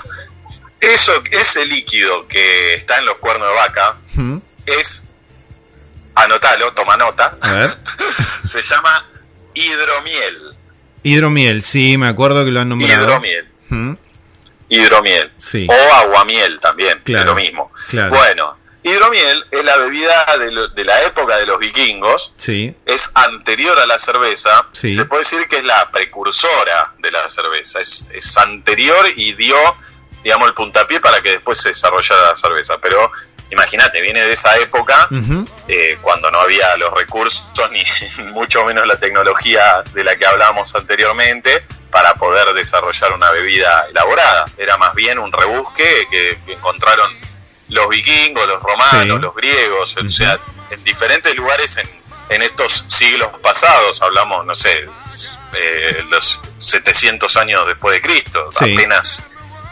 Eso, 0.81 1.13
ese 1.31 1.67
líquido 1.67 2.27
que 2.29 2.75
está 2.75 2.99
en 2.99 3.07
los 3.07 3.17
cuernos 3.19 3.49
de 3.49 3.55
vaca 3.55 3.97
Mm, 4.15 4.39
es, 4.67 5.05
anotalo, 6.15 6.73
toma 6.73 6.97
nota, 6.97 7.37
A 7.41 7.55
ver. 7.55 7.71
se 8.45 8.63
llama 8.63 9.07
hidromiel. 9.55 10.55
Hidromiel, 11.03 11.63
sí, 11.63 11.97
me 11.99 12.09
acuerdo 12.09 12.45
que 12.45 12.51
lo 12.51 12.61
han 12.61 12.69
nombrado. 12.69 13.05
Hidromiel. 13.05 13.49
Mm, 13.69 13.93
Hidromiel. 14.71 15.33
Sí. 15.39 15.67
O 15.71 15.95
aguamiel 15.95 16.59
también, 16.61 17.01
Claro, 17.05 17.21
es 17.21 17.27
lo 17.27 17.35
mismo. 17.35 17.73
claro. 17.89 18.11
Bueno, 18.17 18.58
hidromiel 18.89 19.45
es 19.51 19.65
la 19.65 19.77
bebida 19.77 20.27
de, 20.39 20.51
lo- 20.51 20.69
de 20.69 20.85
la 20.85 21.03
época 21.03 21.37
de 21.37 21.47
los 21.47 21.59
vikingos, 21.59 22.33
Sí, 22.37 22.75
es 22.87 23.11
anterior 23.15 23.79
a 23.79 23.87
la 23.87 23.99
cerveza, 23.99 24.67
Sí. 24.73 24.93
se 24.93 25.05
puede 25.05 25.21
decir 25.23 25.47
que 25.49 25.59
es 25.59 25.65
la 25.65 25.91
precursora 25.91 26.93
de 26.99 27.11
la 27.11 27.29
cerveza, 27.29 27.81
es, 27.81 28.09
es 28.13 28.37
anterior 28.37 29.07
y 29.17 29.33
dio, 29.35 29.57
digamos, 30.23 30.49
el 30.49 30.55
puntapié 30.55 31.01
para 31.01 31.21
que 31.23 31.31
después 31.31 31.61
se 31.61 31.71
desarrollara 31.71 32.31
la 32.31 32.37
cerveza. 32.37 32.77
Pero 32.79 33.11
imagínate, 33.51 34.01
viene 34.03 34.25
de 34.27 34.33
esa 34.33 34.57
época 34.59 35.09
eh, 35.69 35.99
cuando 36.03 36.31
no 36.31 36.41
había 36.41 36.77
los 36.77 36.93
recursos 36.95 37.45
ni 37.71 37.83
mucho 38.25 38.65
menos 38.65 38.87
la 38.87 38.97
tecnología 38.97 39.83
de 39.95 40.05
la 40.05 40.17
que 40.17 40.27
hablábamos 40.27 40.75
anteriormente 40.75 41.65
para 41.91 42.13
poder 42.15 42.53
desarrollar 42.53 43.13
una 43.13 43.31
bebida 43.31 43.87
elaborada. 43.91 44.45
Era 44.59 44.77
más 44.77 44.95
bien 44.95 45.19
un 45.19 45.33
rebusque 45.33 46.07
que, 46.11 46.39
que 46.45 46.53
encontraron 46.53 47.11
los 47.71 47.89
vikingos, 47.89 48.47
los 48.47 48.63
romanos, 48.63 49.19
Sí. 49.19 49.23
los 49.23 49.35
griegos, 49.35 49.97
o 49.97 50.11
sea, 50.11 50.39
en 50.71 50.83
diferentes 50.85 51.35
lugares 51.35 51.77
en, 51.77 51.89
en 52.31 52.43
estos 52.43 52.85
siglos 52.89 53.31
pasados, 53.43 54.01
hablamos, 54.03 54.45
no 54.47 54.55
sé, 54.55 54.87
eh, 55.55 56.05
los 56.11 56.41
700 56.59 57.37
años 57.37 57.67
después 57.67 57.95
de 57.95 58.01
Cristo, 58.03 58.51
Sí. 58.59 58.75
apenas 58.75 59.25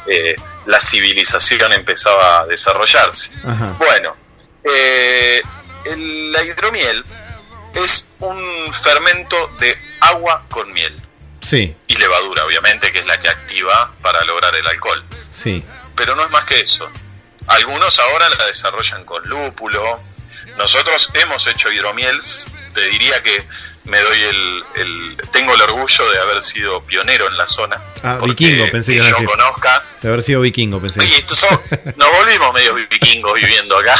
eh, 0.08 0.36
la 0.66 0.80
civilización 0.80 1.72
empezaba 1.72 2.40
a 2.40 2.46
desarrollarse. 2.46 3.30
Bueno, 3.78 4.14
eh, 4.62 5.42
el- 5.84 6.32
la 6.32 6.42
hidromiel 6.44 7.04
es 7.74 8.08
un 8.20 8.72
fermento 8.72 9.48
de 9.58 9.76
agua 10.00 10.44
con 10.50 10.70
miel 10.72 10.94
Sí, 11.42 11.76
y 11.86 11.96
levadura, 11.96 12.44
obviamente, 12.44 12.90
que 12.92 12.98
es 13.00 13.06
la 13.06 13.18
que 13.20 13.28
activa 13.28 13.92
para 14.02 14.24
lograr 14.24 14.54
el 14.54 14.66
alcohol. 14.66 15.04
sí. 15.32 15.64
Pero 15.96 16.14
no 16.14 16.24
es 16.24 16.30
más 16.30 16.44
que 16.44 16.60
eso. 16.60 16.88
Algunos 17.46 17.98
ahora 17.98 18.28
la 18.30 18.46
desarrollan 18.46 19.04
con 19.04 19.22
lúpulo. 19.28 20.00
Nosotros 20.56 21.10
hemos 21.14 21.46
hecho 21.46 21.70
hidromiel. 21.70 22.18
Te 22.74 22.86
diría 22.86 23.22
que 23.22 23.46
me 23.84 24.00
doy 24.00 24.20
el, 24.22 24.64
el- 24.74 25.16
tengo 25.32 25.54
el 25.54 25.62
orgullo 25.62 26.10
de 26.10 26.18
haber 26.18 26.42
sido 26.42 26.80
pionero 26.82 27.28
en 27.28 27.36
la 27.38 27.46
zona. 27.46 27.80
Ah, 28.02 28.18
vikingo, 28.22 28.64
pensé 28.70 28.94
que 28.94 29.00
que 29.00 29.08
yo 29.10 29.24
conozca. 29.24 29.82
De 30.02 30.08
haber 30.08 30.22
sido 30.22 30.40
vikingo, 30.40 30.80
pensé. 30.80 31.00
Oye, 31.00 31.18
estos 31.18 31.38
son- 31.38 31.60
nos 31.96 32.10
volvimos 32.12 32.52
medio 32.52 32.74
vikingos 32.74 33.34
viviendo 33.34 33.78
acá. 33.78 33.96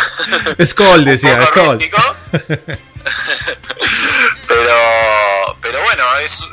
Skoll 0.64 1.04
decía, 1.04 1.46
Skoll. 1.46 1.78
pero 4.48 5.56
pero 5.60 5.82
bueno 5.82 6.16
es, 6.18 6.44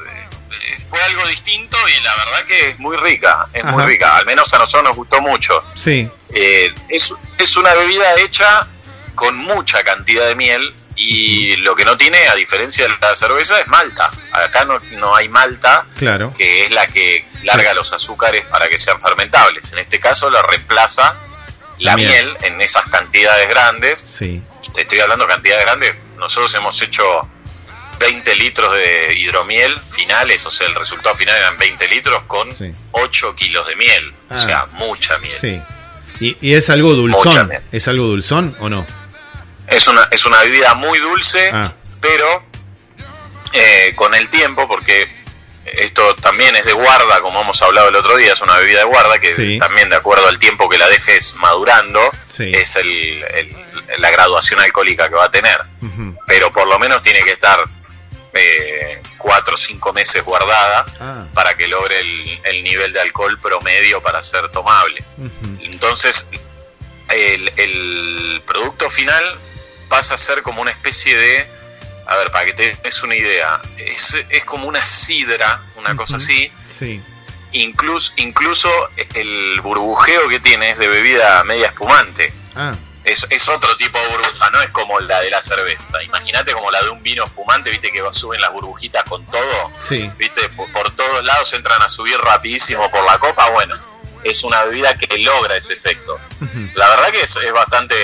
fue 0.90 1.02
algo 1.02 1.26
distinto 1.28 1.78
y 1.90 2.04
la 2.04 2.16
verdad 2.16 2.46
que 2.46 2.70
es 2.70 2.80
muy 2.80 2.96
rica 2.98 3.48
es 3.54 3.64
muy 3.66 3.84
rica 3.86 4.18
al 4.18 4.26
menos 4.26 4.54
a 4.54 4.60
nosotros 4.60 4.84
nos 4.90 4.96
gustó 4.96 5.20
mucho 5.22 5.62
Sí, 5.76 6.08
Eh, 6.34 6.74
es, 6.90 7.14
es 7.38 7.58
una 7.58 7.74
bebida 7.74 8.16
hecha 8.20 8.68
con 9.16 9.36
mucha 9.38 9.84
cantidad 9.84 10.26
de 10.28 10.36
miel 10.36 10.74
y 10.96 11.56
lo 11.58 11.76
que 11.76 11.86
no 11.86 11.96
tiene 11.98 12.28
a 12.28 12.36
diferencia 12.36 12.86
de 12.88 12.94
la 13.02 13.16
cerveza 13.16 13.60
es 13.60 13.68
malta 13.68 14.10
acá 14.32 14.64
no, 14.66 14.80
no 14.94 15.16
hay 15.16 15.28
malta 15.28 15.86
claro. 15.98 16.32
que 16.38 16.66
es 16.66 16.72
la 16.72 16.86
que 16.88 17.26
larga 17.44 17.74
los 17.74 17.92
azúcares 17.94 18.46
para 18.46 18.68
que 18.68 18.78
sean 18.78 19.00
fermentables 19.02 19.72
en 19.74 19.80
este 19.80 20.00
caso 20.00 20.30
la 20.30 20.42
reemplaza 20.44 21.16
la 21.80 21.92
La 21.92 21.96
miel. 21.98 22.10
miel 22.10 22.38
en 22.44 22.62
esas 22.62 22.88
cantidades 22.90 23.48
grandes 23.50 24.00
Sí, 24.08 24.42
te 24.74 24.82
estoy 24.84 25.00
hablando 25.00 25.26
de 25.28 25.34
cantidades 25.34 25.66
grandes, 25.66 25.94
nosotros 26.18 26.54
hemos 26.56 26.80
hecho 26.82 27.04
20 28.00 28.36
litros 28.36 28.76
de 28.76 29.14
hidromiel 29.18 29.76
finales, 29.96 30.46
o 30.46 30.52
sea, 30.52 30.68
el 30.68 30.76
resultado 30.76 31.16
final 31.16 31.36
eran 31.38 31.58
20 31.58 31.88
litros 31.88 32.24
con 32.28 32.52
Sí. 32.56 32.72
8 32.92 33.36
kilos 33.36 33.68
de 33.68 33.76
miel, 33.76 34.14
Ah. 34.30 34.36
o 34.36 34.40
sea, 34.40 34.66
mucha 34.74 35.18
miel. 35.20 35.38
sí. 35.40 35.62
¿Y, 36.20 36.38
y 36.42 36.54
es 36.56 36.70
algo 36.70 36.94
dulzón? 36.94 37.52
¿Es 37.72 37.88
algo 37.88 38.06
dulzón 38.06 38.56
o 38.60 38.70
no? 38.70 38.86
Es 39.68 39.88
una, 39.88 40.08
es 40.12 40.26
una 40.26 40.42
bebida 40.42 40.74
muy 40.76 41.00
dulce, 41.00 41.50
Ah. 41.54 41.74
pero 42.02 42.44
eh, 43.54 43.94
con 43.96 44.14
el 44.16 44.30
tiempo, 44.30 44.68
porque 44.68 45.08
esto 45.66 46.16
también 46.16 46.56
es 46.56 46.66
de 46.66 46.74
guarda, 46.74 47.22
como 47.22 47.42
hemos 47.42 47.62
hablado 47.62 47.90
el 47.90 47.96
otro 47.96 48.18
día, 48.18 48.34
es 48.34 48.42
una 48.42 48.58
bebida 48.58 48.80
de 48.80 48.86
guarda 48.86 49.20
que 49.20 49.34
Sí. 49.36 49.58
también 49.58 49.90
de 49.90 49.96
acuerdo 49.96 50.28
al 50.28 50.38
tiempo 50.40 50.68
que 50.70 50.78
la 50.78 50.88
dejes 50.90 51.36
madurando, 51.36 52.02
Sí. 52.30 52.52
es 52.54 52.76
el, 52.76 52.88
el- 53.36 53.56
la 54.00 54.12
graduación 54.12 54.60
alcohólica 54.60 55.08
que 55.10 55.16
va 55.16 55.26
a 55.26 55.32
tener. 55.32 55.60
Pero 56.28 56.52
por 56.52 56.68
lo 56.68 56.80
menos 56.80 57.02
tiene 57.04 57.24
que 57.24 57.32
estar 57.32 57.64
eh, 58.34 59.02
cuatro 59.18 59.56
o 59.56 59.58
cinco 59.58 59.94
meses 59.94 60.24
guardada 60.24 60.86
Ah. 61.00 61.26
para 61.34 61.56
que 61.56 61.68
logre 61.68 62.00
el, 62.00 62.40
el 62.44 62.64
nivel 62.64 62.92
de 62.94 63.02
alcohol 63.02 63.40
promedio 63.40 64.02
para 64.02 64.22
ser 64.24 64.50
tomable. 64.52 65.04
Entonces, 65.62 66.28
el, 67.10 67.52
el 67.58 68.42
producto 68.46 68.90
final 68.90 69.24
pasa 69.90 70.16
a 70.16 70.18
ser 70.18 70.42
como 70.42 70.62
una 70.62 70.72
especie 70.72 71.16
de, 71.16 71.48
a 72.08 72.16
ver, 72.18 72.32
para 72.32 72.46
que 72.46 72.54
te 72.54 72.76
des 72.84 73.04
una 73.04 73.16
idea, 73.16 73.62
es, 73.78 74.18
es 74.30 74.44
como 74.46 74.68
una 74.68 74.84
sidra, 74.84 75.62
una 75.76 75.96
cosa 75.96 76.18
así, 76.18 76.52
Sí. 76.78 77.02
incluso, 77.52 78.12
incluso 78.16 78.70
el 79.14 79.62
burbujeo 79.62 80.28
que 80.30 80.40
tiene 80.40 80.72
es 80.72 80.80
de 80.80 80.88
bebida 80.88 81.44
media 81.44 81.68
espumante. 81.68 82.34
Ah, 82.56 82.74
Es, 83.04 83.28
es 83.30 83.50
otro 83.50 83.76
tipo 83.76 84.00
de 84.00 84.08
burbuja, 84.08 84.50
no 84.52 84.62
es 84.62 84.70
como 84.70 85.00
la 85.02 85.20
de 85.20 85.30
la 85.30 85.42
cerveza. 85.42 86.02
Imagínate 86.04 86.54
como 86.54 86.72
la 86.72 86.82
de 86.84 86.90
un 86.90 87.04
vino 87.04 87.26
espumante, 87.26 87.70
viste 87.70 87.92
que 87.92 88.02
suben 88.12 88.40
las 88.40 88.52
burbujitas 88.54 89.04
con 89.04 89.26
todo, 89.26 89.72
sí. 89.88 90.10
viste, 90.18 90.48
por, 90.50 90.72
por 90.72 90.90
todos 90.96 91.24
lados 91.26 91.52
entran 91.54 91.82
a 91.82 91.90
subir 91.90 92.18
rapidísimo 92.18 92.90
por 92.90 93.04
la 93.06 93.18
copa. 93.20 93.50
Bueno, 93.50 93.76
es 94.24 94.42
una 94.46 94.64
bebida 94.64 94.96
que 94.98 95.18
logra 95.18 95.58
ese 95.58 95.74
efecto. 95.74 96.18
La 96.76 96.88
verdad 96.90 97.12
que 97.12 97.24
es, 97.24 97.36
es 97.36 97.52
bastante 97.52 97.96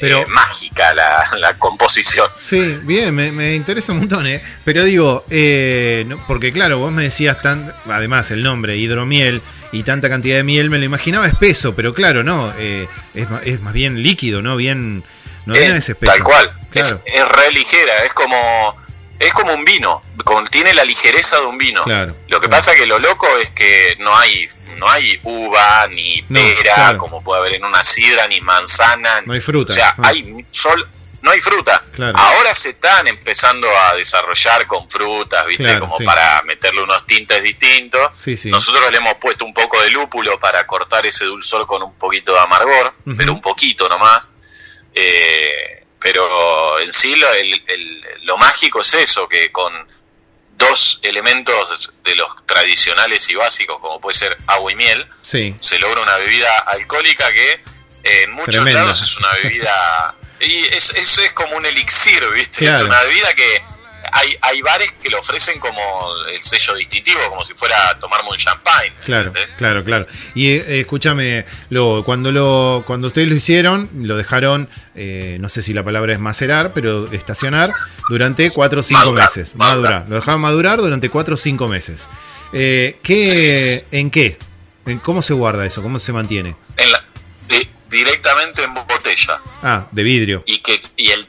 Pero- 0.00 0.20
eh, 0.20 0.26
mágica 0.28 0.94
la, 0.94 1.28
la 1.36 1.54
composición. 1.58 2.28
Sí, 2.40 2.78
bien, 2.82 3.14
me, 3.14 3.30
me 3.30 3.54
interesa 3.54 3.92
un 3.92 3.98
montón, 3.98 4.26
¿eh? 4.26 4.42
Pero 4.64 4.84
digo, 4.84 5.24
eh, 5.28 6.04
no- 6.06 6.18
porque 6.26 6.50
claro, 6.50 6.78
vos 6.78 6.90
me 6.92 7.02
decías, 7.02 7.42
tan, 7.42 7.70
además 7.90 8.30
el 8.30 8.42
nombre, 8.42 8.76
hidromiel, 8.78 9.42
y 9.74 9.82
tanta 9.82 10.08
cantidad 10.08 10.36
de 10.36 10.44
miel, 10.44 10.70
me 10.70 10.78
lo 10.78 10.84
imaginaba 10.84 11.26
espeso, 11.26 11.74
pero 11.74 11.92
claro, 11.92 12.22
no, 12.22 12.52
eh, 12.58 12.86
es, 13.14 13.28
es 13.44 13.60
más 13.60 13.72
bien 13.72 14.02
líquido, 14.02 14.40
¿no? 14.42 14.56
Bien, 14.56 15.02
no 15.46 15.54
Eh, 15.54 15.76
es 15.76 15.88
espeso. 15.88 16.12
tal 16.12 16.22
cual, 16.22 16.52
Claro, 16.70 17.00
es, 17.04 17.14
es 17.14 17.24
re 17.28 17.50
ligera, 17.52 18.04
es 18.04 18.12
como 18.12 18.82
es 19.18 19.32
como 19.32 19.54
un 19.54 19.64
vino, 19.64 20.02
con- 20.24 20.46
tiene 20.48 20.74
la 20.74 20.84
ligereza 20.84 21.38
de 21.38 21.46
un 21.46 21.56
vino. 21.56 21.82
Claro, 21.82 22.14
Lo 22.28 22.40
que 22.40 22.48
claro. 22.48 22.62
pasa 22.64 22.74
que 22.76 22.86
lo 22.86 22.98
loco 22.98 23.26
es 23.38 23.50
que 23.50 23.96
no 24.00 24.14
hay 24.16 24.46
no 24.78 24.90
hay 24.90 25.18
uva 25.22 25.86
ni 25.88 26.20
pera 26.22 26.96
como 26.98 27.22
puede 27.22 27.40
haber 27.40 27.54
en 27.54 27.64
una 27.64 27.84
sidra 27.84 28.26
ni 28.26 28.40
manzana. 28.40 29.22
No 29.24 29.32
hay 29.32 29.40
fruta, 29.40 29.72
O 29.72 29.74
sea, 29.76 29.94
ah. 29.98 30.08
hay 30.08 30.44
sol 30.50 30.86
no 31.24 31.30
hay 31.30 31.40
fruta. 31.40 31.82
Claro. 31.94 32.18
Ahora 32.18 32.54
se 32.54 32.70
están 32.70 33.08
empezando 33.08 33.66
a 33.78 33.94
desarrollar 33.94 34.66
con 34.66 34.88
frutas, 34.90 35.46
¿viste? 35.46 35.64
Claro, 35.64 35.80
como 35.80 35.96
sí. 35.96 36.04
para 36.04 36.42
meterle 36.42 36.82
unos 36.82 37.06
tintes 37.06 37.42
distintos. 37.42 38.10
Sí, 38.18 38.36
sí. 38.36 38.50
Nosotros 38.50 38.90
le 38.92 38.98
hemos 38.98 39.14
puesto 39.14 39.44
un 39.46 39.54
poco 39.54 39.80
de 39.80 39.90
lúpulo 39.90 40.38
para 40.38 40.66
cortar 40.66 41.06
ese 41.06 41.24
dulzor 41.24 41.66
con 41.66 41.82
un 41.82 41.94
poquito 41.98 42.32
de 42.34 42.40
amargor, 42.40 42.92
pero 43.16 43.32
un 43.32 43.40
poquito 43.40 43.88
nomás. 43.88 44.20
Eh, 44.92 45.84
pero 45.98 46.78
en 46.78 46.92
sí 46.92 47.16
lo, 47.16 47.32
el- 47.32 47.62
el- 47.66 48.04
lo 48.22 48.36
mágico 48.36 48.82
es 48.82 48.92
eso, 48.94 49.26
que 49.28 49.50
con 49.50 49.72
dos 50.56 51.00
elementos 51.02 51.92
de 52.04 52.14
los 52.14 52.44
tradicionales 52.46 53.28
y 53.28 53.34
básicos, 53.34 53.78
como 53.80 54.00
puede 54.00 54.16
ser 54.16 54.36
agua 54.46 54.70
y 54.70 54.76
miel, 54.76 55.06
se 55.22 55.78
logra 55.78 56.02
una 56.02 56.16
bebida 56.18 56.58
alcohólica 56.58 57.32
que 57.32 57.60
en 58.04 58.30
muchos 58.32 58.56
Tremenda. 58.56 58.80
lados 58.82 59.00
es 59.02 59.16
una 59.16 59.32
bebida... 59.42 60.14
y 60.40 60.66
es, 60.66 60.90
eso 60.90 61.22
es 61.22 61.32
como 61.32 61.56
un 61.56 61.64
elixir, 61.66 62.22
¿viste? 62.34 62.66
Es 62.68 62.82
una 62.82 63.02
bebida 63.02 63.32
que 63.34 63.62
hay, 64.12 64.36
hay 64.42 64.60
bares 64.60 64.92
que 65.02 65.08
lo 65.08 65.18
ofrecen 65.20 65.58
como 65.58 65.80
el 66.30 66.38
sello 66.38 66.74
distintivo, 66.74 67.18
como 67.30 67.44
si 67.46 67.54
fuera 67.54 67.88
a 67.90 67.98
tomarme 67.98 68.28
un 68.30 68.36
champagne. 68.36 68.92
claro, 69.04 69.28
¿entendés? 69.28 69.50
claro, 69.56 69.82
claro. 69.84 70.06
Y 70.34 70.50
eh, 70.50 70.80
escúchame, 70.80 71.46
lo, 71.70 72.02
cuando 72.04 72.30
lo 72.30 72.82
cuando 72.86 73.06
ustedes 73.08 73.28
lo 73.28 73.34
hicieron, 73.34 73.88
lo 74.02 74.16
dejaron, 74.16 74.68
eh, 74.94 75.38
no 75.40 75.48
sé 75.48 75.62
si 75.62 75.72
la 75.72 75.82
palabra 75.82 76.12
es 76.12 76.18
macerar, 76.20 76.72
pero 76.74 77.10
estacionar 77.12 77.72
durante 78.10 78.50
4 78.50 78.80
o 78.80 78.82
5 78.82 78.98
Madurar, 79.00 79.28
meses. 79.28 79.54
madurar. 79.56 79.76
Madurar. 79.80 80.08
Lo 80.10 80.14
dejaron 80.16 80.40
madurar 80.42 80.78
durante 80.78 81.08
4 81.08 81.34
o 81.34 81.38
5 81.38 81.68
meses. 81.68 82.06
Eh, 82.52 82.98
¿qué, 83.02 83.26
Sí. 83.26 83.96
¿En 83.96 84.10
qué? 84.10 84.36
¿En 84.86 84.98
¿Cómo 84.98 85.22
se 85.22 85.32
guarda 85.32 85.64
eso? 85.64 85.82
¿Cómo 85.82 85.98
se 85.98 86.12
mantiene? 86.12 86.54
En 86.76 86.92
la- 86.92 87.02
di- 87.48 87.68
directamente 87.94 88.62
en 88.64 88.74
botella. 88.74 89.38
Ah, 89.62 89.86
de 89.90 90.02
vidrio. 90.02 90.42
y 90.46 90.58
que 90.58 90.80
y 90.96 91.10
el 91.10 91.26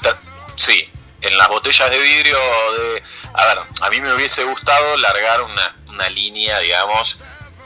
sí 0.56 0.90
en 1.22 1.38
las 1.38 1.48
botellas 1.48 1.90
de 1.90 2.00
vidrio 2.00 2.38
de 2.78 3.04
a 3.34 3.46
ver 3.46 3.58
a 3.82 3.90
mí 3.90 4.00
me 4.02 4.14
hubiese 4.14 4.44
gustado 4.44 4.96
largar 4.98 5.42
una, 5.42 5.76
una 5.88 6.08
línea 6.10 6.60
digamos 6.60 7.18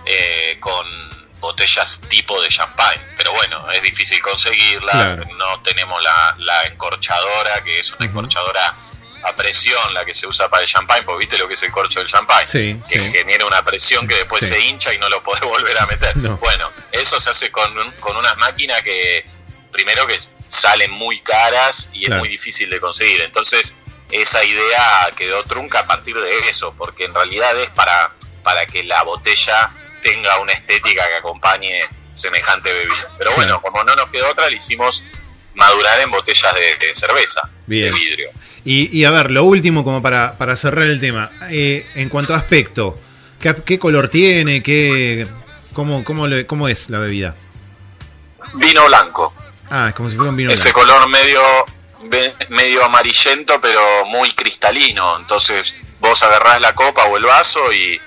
eh, 0.06 0.58
con 0.60 0.86
botellas 1.40 2.02
tipo 2.10 2.42
de 2.42 2.48
champagne 2.50 3.02
pero 3.18 3.34
bueno 3.34 3.70
es 3.72 3.82
difícil 3.84 4.22
conseguirlas 4.22 4.96
Claro. 5.16 5.24
no 5.38 5.62
tenemos 5.62 6.02
la, 6.04 6.36
la 6.40 6.66
encorchadora 6.68 7.64
que 7.64 7.80
es 7.80 7.92
una 7.94 8.06
encorchadora 8.06 8.74
a 9.24 9.36
presión 9.36 9.94
la 9.94 10.06
que 10.06 10.14
se 10.14 10.26
usa 10.28 10.48
para 10.50 10.64
el 10.64 10.70
champagne 10.70 11.04
porque 11.04 11.20
viste 11.20 11.38
lo 11.38 11.48
que 11.48 11.54
es 11.56 11.64
el 11.64 11.72
corcho 11.72 12.00
del 12.00 12.08
champagne 12.08 12.46
Sí, 12.46 12.80
que 12.90 13.04
sí. 13.04 13.12
genera 13.12 13.46
una 13.46 13.64
presión 13.64 14.08
que 14.08 14.16
después 14.16 14.42
Sí. 14.42 14.48
se 14.50 14.60
hincha 14.60 14.94
y 14.94 14.98
no 14.98 15.10
lo 15.10 15.22
podés 15.22 15.42
volver 15.44 15.78
a 15.78 15.86
meter 15.86 16.16
No. 16.18 16.38
bueno 16.38 16.70
eso 16.92 17.20
se 17.20 17.30
hace 17.30 17.52
con, 17.52 17.92
con 18.00 18.16
unas 18.18 18.38
máquinas 18.38 18.82
que 18.82 19.26
primero 19.72 20.06
que 20.08 20.20
salen 20.48 20.92
muy 20.92 21.22
caras 21.22 21.90
y 21.94 22.06
es 22.06 22.18
muy 22.18 22.28
difícil 22.28 22.70
de 22.72 22.80
conseguir. 22.80 23.22
Entonces, 23.22 23.76
esa 24.10 24.44
idea 24.44 25.08
quedó 25.16 25.44
trunca 25.44 25.82
a 25.82 25.86
partir 25.86 26.16
de 26.20 26.50
eso, 26.50 26.74
porque 26.76 27.06
en 27.06 27.14
realidad 27.14 27.56
es 27.62 27.70
para, 27.70 28.12
para 28.42 28.66
que 28.66 28.82
la 28.84 29.04
botella 29.04 29.70
tenga 30.02 30.40
una 30.40 30.54
estética 30.54 31.08
que 31.08 31.14
acompañe 31.18 31.84
semejante 32.16 32.74
bebida. 32.74 33.08
Pero 33.20 33.34
bueno, 33.36 33.60
Claro. 33.60 33.62
como 33.62 33.84
no 33.84 33.96
nos 33.96 34.10
quedó 34.10 34.32
otra, 34.32 34.50
le 34.50 34.56
hicimos 34.58 35.04
madurar 35.54 36.00
en 36.00 36.10
botellas 36.10 36.54
de, 36.56 36.76
de 36.78 36.96
cerveza, 36.96 37.42
Bien. 37.68 37.92
de 37.94 38.00
vidrio. 38.00 38.30
Y, 38.72 38.96
y 38.96 39.06
a 39.06 39.10
ver, 39.12 39.32
lo 39.32 39.46
último 39.46 39.84
como 39.84 40.00
para, 40.00 40.38
para 40.38 40.56
cerrar 40.56 40.86
el 40.86 41.00
tema. 41.00 41.32
Eh, 41.50 41.88
en 41.96 42.08
cuanto 42.08 42.36
a 42.36 42.38
aspecto, 42.38 43.00
¿qué, 43.40 43.56
qué 43.66 43.80
color 43.80 44.10
tiene? 44.10 44.62
¿Qué, 44.62 45.26
cómo, 45.74 46.04
cómo, 46.04 46.28
le- 46.28 46.46
¿Cómo 46.46 46.68
es 46.68 46.88
la 46.92 47.00
bebida? 47.00 47.34
Vino 48.54 48.86
blanco, 48.86 49.34
Ah, 49.72 49.88
es 49.90 49.96
como 49.96 50.10
si 50.10 50.16
fuera 50.16 50.30
un 50.30 50.36
vino 50.38 50.52
ese 50.52 50.72
blanco. 50.72 50.82
color 50.82 51.10
medio, 51.10 51.42
medio 52.50 52.84
amarillento, 52.86 53.60
pero 53.60 54.06
muy 54.06 54.32
cristalino. 54.34 55.18
Entonces, 55.18 55.74
vos 56.00 56.22
agarrás 56.22 56.62
la 56.62 56.74
copa 56.76 57.06
o 57.06 57.18
el 57.18 57.24
vaso 57.26 57.74
y, 57.74 58.00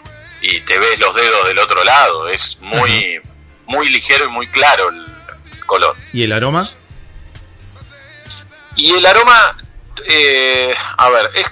y 0.42 0.60
te 0.60 0.78
ves 0.78 1.00
los 1.00 1.12
dedos 1.16 1.46
del 1.48 1.58
otro 1.58 1.82
lado. 1.82 2.28
Es 2.28 2.58
muy, 2.60 3.20
muy 3.66 3.88
ligero 3.88 4.26
y 4.26 4.28
muy 4.28 4.46
claro 4.46 4.90
el 4.90 5.04
color. 5.66 5.96
¿Y 6.12 6.22
el 6.22 6.30
aroma? 6.32 6.70
Y 8.76 8.90
el 8.92 9.04
aroma, 9.06 9.56
eh, 10.08 10.74
a 10.96 11.08
ver, 11.10 11.30
es, 11.34 11.46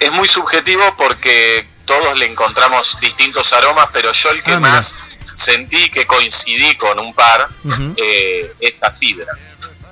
es 0.00 0.12
muy 0.12 0.28
subjetivo 0.28 0.82
porque 0.96 1.66
todos 1.84 2.18
le 2.18 2.26
encontramos 2.26 2.96
distintos 3.00 3.52
aromas, 3.52 3.88
pero 3.92 4.12
yo 4.12 4.30
el 4.30 4.42
que 4.42 4.52
Ah, 4.52 4.58
mira. 4.58 4.70
más 4.72 4.96
sentí 5.34 5.90
que 5.90 6.06
coincidí 6.06 6.76
con 6.76 6.98
un 6.98 7.12
par 7.14 7.48
eh, 7.96 8.52
es 8.60 8.82
a 8.82 8.90
sidra, 8.90 9.32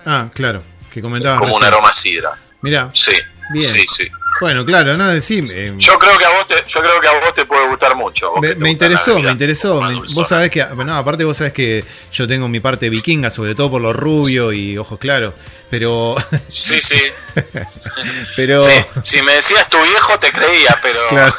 Ah, 0.07 0.29
claro, 0.35 0.63
que 0.93 1.01
comentabas 1.03 1.39
como 1.39 1.55
un 1.57 1.65
aroma 1.65 1.89
a 1.91 1.93
sidra. 1.93 2.33
Mirá, 2.63 2.91
Sí, 2.95 3.13
Bien. 3.53 3.67
sí, 3.67 3.85
sí. 3.97 4.09
bueno, 4.41 4.65
claro, 4.65 4.97
no, 4.97 5.21
sí, 5.21 5.45
eh, 5.53 5.75
Yo 5.79 5.99
creo 5.99 6.17
que 6.17 6.25
a 6.25 6.29
vos 6.31 6.47
te, 6.47 6.55
yo 6.67 6.81
creo 6.81 7.01
que 7.01 7.09
a 7.09 7.13
vos 7.21 7.35
te 7.35 7.45
puede 7.45 7.67
gustar 7.69 7.95
mucho. 7.97 8.33
me, 8.41 8.71
interesó, 8.71 9.19
me 9.19 9.31
interesó. 9.31 9.81
Me- 9.83 9.95
vos 10.15 10.29
sabés 10.29 10.51
que, 10.51 10.65
no, 10.65 10.95
aparte 10.97 11.25
vos 11.25 11.37
sabés 11.37 11.53
que 11.53 11.85
yo 12.13 12.27
tengo 12.29 12.49
mi 12.49 12.61
parte 12.61 12.89
vikinga, 12.89 13.31
sobre 13.31 13.55
todo 13.55 13.73
por 13.73 13.81
lo 13.83 13.93
rubio 13.93 14.53
y 14.53 14.79
ojos 14.79 14.99
claros, 14.99 15.35
pero, 15.73 16.17
Sí, 16.51 16.83
sí. 16.83 17.01
pero, 18.37 18.61
Sí, 18.61 18.85
Si 19.03 19.23
me 19.23 19.33
decías 19.33 19.67
tu 19.71 19.83
viejo 19.83 20.19
te 20.19 20.31
creía, 20.31 20.79
pero 20.83 21.09
Claro. 21.09 21.35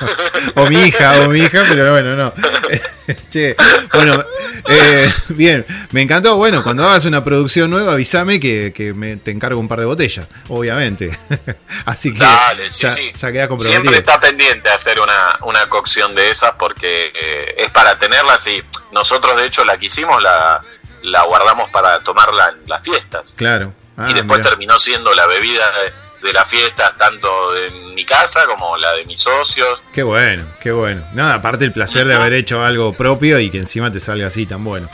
O 0.56 0.66
mi 0.66 0.88
hija, 0.88 1.20
o 1.20 1.30
mi 1.30 1.38
hija, 1.38 1.64
pero 1.70 1.92
bueno, 1.92 2.16
no. 2.16 2.34
che, 3.30 3.56
bueno, 3.94 4.26
eh, 4.68 5.14
bien, 5.28 5.64
me 5.92 6.02
encantó. 6.02 6.36
Bueno, 6.36 6.64
cuando 6.64 6.84
hagas 6.84 7.06
una 7.06 7.24
producción 7.24 7.70
nueva, 7.70 7.94
avísame 7.94 8.40
que, 8.40 8.74
que 8.74 8.92
me, 8.92 9.18
te 9.18 9.30
encargo 9.30 9.60
un 9.60 9.68
par 9.68 9.82
de 9.82 9.86
botellas, 9.86 10.28
obviamente. 10.48 11.16
Así 11.86 12.12
que 12.12 12.18
Dale, 12.18 12.72
sí, 12.72 12.82
ya, 12.82 12.90
sí. 12.90 13.12
ya 13.16 13.32
queda 13.32 13.48
comprometido. 13.48 13.84
Siempre 13.84 14.00
está 14.00 14.20
pendiente 14.20 14.68
hacer 14.70 15.00
una, 15.00 15.38
una 15.42 15.70
cocción 15.70 16.16
de 16.16 16.32
esas 16.32 16.54
porque 16.58 17.12
eh, 17.14 17.54
es 17.56 17.70
para 17.70 18.00
tenerlas 18.00 18.48
y 18.48 18.64
nosotros 18.92 19.40
de 19.40 19.46
hecho 19.46 19.64
la 19.64 19.78
que 19.78 19.86
hicimos 19.86 20.24
la, 20.24 20.60
la 21.04 21.24
guardamos 21.26 21.70
para 21.70 22.00
tomarla 22.00 22.50
en 22.50 22.68
las 22.68 22.82
fiestas. 22.82 23.36
Claro. 23.38 23.76
Ah, 23.98 24.08
y 24.10 24.14
después 24.14 24.42
terminó 24.42 24.80
siendo 24.80 25.14
la 25.14 25.28
bebida 25.28 25.66
de, 25.82 26.28
de 26.28 26.34
las 26.34 26.48
fiestas 26.50 26.98
tanto 26.98 27.52
de 27.54 27.70
mi 27.94 28.06
casa 28.06 28.46
como 28.46 28.76
la 28.78 28.94
de 28.94 29.06
mis 29.06 29.22
socios. 29.22 29.84
Qué 29.94 30.04
bueno, 30.04 30.44
qué 30.62 30.72
bueno. 30.72 31.04
Nada, 31.14 31.36
aparte 31.36 31.66
el 31.66 31.72
placer 31.74 32.08
de 32.08 32.16
haber 32.16 32.34
hecho 32.34 32.64
algo 32.64 32.94
propio 32.94 33.40
y 33.40 33.50
que 33.52 33.60
encima 33.60 33.92
te 33.92 34.00
salga 34.00 34.28
así 34.28 34.46
tan 34.46 34.64
bueno. 34.64 34.90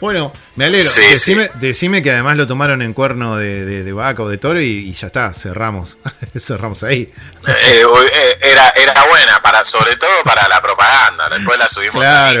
Bueno, 0.00 0.32
me 0.56 0.66
alegro. 0.66 0.86
Sí, 0.90 1.00
decime, 1.00 1.50
decime 1.54 2.02
que 2.02 2.10
además 2.10 2.36
lo 2.36 2.46
tomaron 2.46 2.82
en 2.82 2.92
cuerno 2.92 3.36
de, 3.36 3.64
de, 3.64 3.84
de 3.84 3.92
vaca 3.92 4.22
o 4.24 4.28
de 4.28 4.36
toro 4.36 4.60
y, 4.60 4.66
y 4.90 4.92
ya 4.92 5.06
está, 5.06 5.32
cerramos. 5.32 5.96
cerramos 6.38 6.82
ahí. 6.82 7.10
Eh, 7.46 7.82
eh, 8.12 8.38
era, 8.42 8.68
era 8.76 9.04
buena, 9.08 9.40
para 9.40 9.64
sobre 9.64 9.96
todo 9.96 10.22
para 10.24 10.46
la 10.48 10.60
propaganda. 10.60 11.28
Después 11.30 11.58
la 11.58 11.68
subimos 11.70 12.02
Claro. 12.02 12.40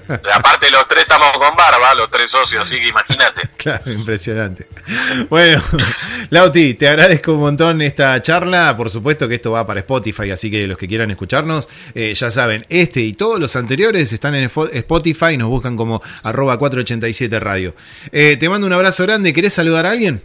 Instagram. 0.00 0.20
Aparte, 0.34 0.70
los 0.72 0.88
tres 0.88 1.02
estamos 1.02 1.30
con 1.38 1.53
barba, 1.56 1.94
los 1.94 2.10
tres 2.10 2.30
socios, 2.30 2.62
así 2.66 2.80
que 2.80 2.88
imagínate. 2.88 3.42
Claro, 3.56 3.90
impresionante. 3.90 4.66
Bueno, 5.30 5.62
Lauti, 6.30 6.74
te 6.74 6.86
agradezco 6.88 7.32
un 7.32 7.40
montón 7.40 7.80
esta 7.80 8.20
charla. 8.20 8.76
Por 8.76 8.90
supuesto 8.90 9.26
que 9.26 9.36
esto 9.36 9.52
va 9.52 9.66
para 9.66 9.80
Spotify, 9.80 10.30
así 10.32 10.50
que 10.50 10.66
los 10.66 10.76
que 10.76 10.86
quieran 10.86 11.10
escucharnos, 11.10 11.66
eh, 11.94 12.12
ya 12.14 12.30
saben, 12.30 12.66
este 12.68 13.00
y 13.00 13.14
todos 13.14 13.40
los 13.40 13.56
anteriores 13.56 14.12
están 14.12 14.34
en 14.34 14.50
Spotify, 14.72 15.36
nos 15.38 15.48
buscan 15.48 15.76
como 15.78 16.02
arroba 16.24 16.58
487 16.58 17.40
radio. 17.40 17.74
Eh, 18.12 18.36
te 18.38 18.48
mando 18.50 18.66
un 18.66 18.72
abrazo 18.74 19.02
grande, 19.04 19.32
¿querés 19.32 19.54
saludar 19.54 19.86
a 19.86 19.92
alguien? 19.92 20.22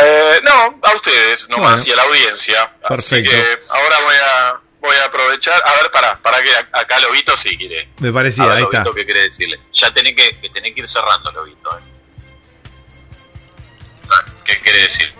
Eh, 0.00 0.40
no, 0.44 0.78
a 0.82 0.94
ustedes 0.94 1.48
nomás 1.50 1.84
Bueno. 1.84 1.84
y 1.86 1.92
a 1.92 1.96
la 1.96 2.02
audiencia. 2.04 2.62
Así 2.84 3.16
Perfecto. 3.16 3.30
que 3.30 3.58
ahora 3.68 3.96
voy 4.06 4.14
a, 4.16 4.61
voy 4.94 5.02
a 5.02 5.06
aprovechar. 5.06 5.60
A 5.64 5.72
ver, 5.74 5.90
para, 5.90 6.18
para 6.18 6.42
que 6.42 6.50
acá 6.72 6.98
Lobito 7.00 7.36
sí 7.36 7.56
quiere. 7.56 7.88
Me 8.00 8.08
A 8.08 8.12
parecía, 8.12 8.46
ver, 8.46 8.58
ahí 8.58 8.64
está. 8.64 8.84
¿qué 8.94 9.04
quiere 9.04 9.22
decirle? 9.24 9.60
Ya 9.72 9.90
tenés 9.92 10.14
que, 10.16 10.36
que 10.40 10.48
tenés 10.50 10.74
que 10.74 10.80
ir 10.80 10.88
cerrando, 10.88 11.30
Lobito. 11.32 11.70
eh. 11.78 11.82
Ah, 14.10 14.24
¿Qué 14.44 14.58
quiere 14.60 14.82
decir? 14.82 15.12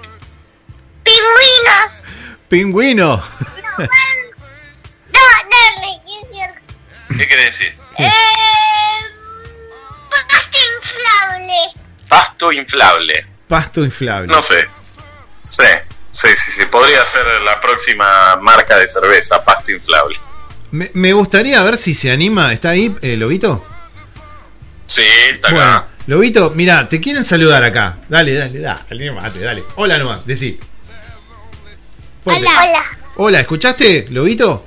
Pingüinos. 1.02 2.04
Pingüino. 2.48 3.16
No, 3.78 5.20
dale, 5.50 6.00
¿qué 7.18 7.26
quiere 7.26 7.44
decir? 7.44 7.74
Eh, 7.98 8.10
pasto 10.10 10.58
inflable. 10.58 11.54
Pasto 12.08 12.52
inflable. 12.52 13.26
Pasto 13.48 13.84
inflable. 13.84 14.26
No 14.28 14.42
sé. 14.42 14.66
Sí, 15.42 15.62
sí, 16.22 16.28
sí, 16.36 16.50
sí. 16.52 16.66
Podría 16.70 17.04
ser 17.04 17.26
la 17.44 17.60
próxima 17.60 18.36
marca 18.36 18.78
de 18.78 18.88
cerveza, 18.88 19.44
pasto 19.44 19.72
inflable. 19.72 20.18
Me, 20.70 20.90
me 20.94 21.12
gustaría 21.12 21.62
ver 21.62 21.76
si 21.76 21.94
se 21.94 22.10
anima. 22.10 22.52
¿Está 22.52 22.70
ahí, 22.70 22.94
eh, 23.02 23.16
Lobito? 23.16 23.64
Sí, 24.84 25.02
está 25.32 25.50
Bueno, 25.50 25.66
acá. 25.66 25.86
Lobito, 26.06 26.50
mira, 26.54 26.88
te 26.88 27.00
quieren 27.00 27.24
saludar 27.24 27.62
acá. 27.62 27.98
Dale, 28.08 28.34
dale, 28.34 28.58
dale, 28.60 29.10
mate, 29.12 29.40
dale. 29.40 29.62
Hola 29.76 29.98
nomás, 29.98 30.26
decí. 30.26 30.58
Fuerte. 32.24 32.42
Hola. 32.46 32.62
Hola. 32.62 32.84
Hola, 33.16 33.40
¿escuchaste, 33.40 34.06
Lobito? 34.10 34.66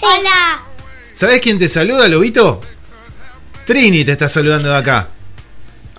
Hola. 0.00 0.60
¿Sabés 1.14 1.40
quién 1.40 1.58
te 1.58 1.68
saluda, 1.68 2.06
Lobito? 2.08 2.60
Trini 3.66 4.04
te 4.04 4.12
está 4.12 4.28
saludando 4.28 4.68
de 4.68 4.76
acá. 4.76 5.08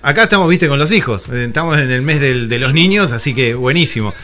Acá 0.08 0.22
estamos, 0.22 0.48
viste, 0.48 0.68
con 0.68 0.78
los 0.78 0.92
hijos. 0.92 1.28
Eh, 1.32 1.46
Estamos 1.48 1.76
en 1.78 1.90
el 1.90 2.00
mes 2.00 2.20
del- 2.20 2.48
de 2.48 2.58
los 2.60 2.72
niños, 2.72 3.10
así 3.10 3.34
que 3.34 3.54
buenísimo. 3.54 4.14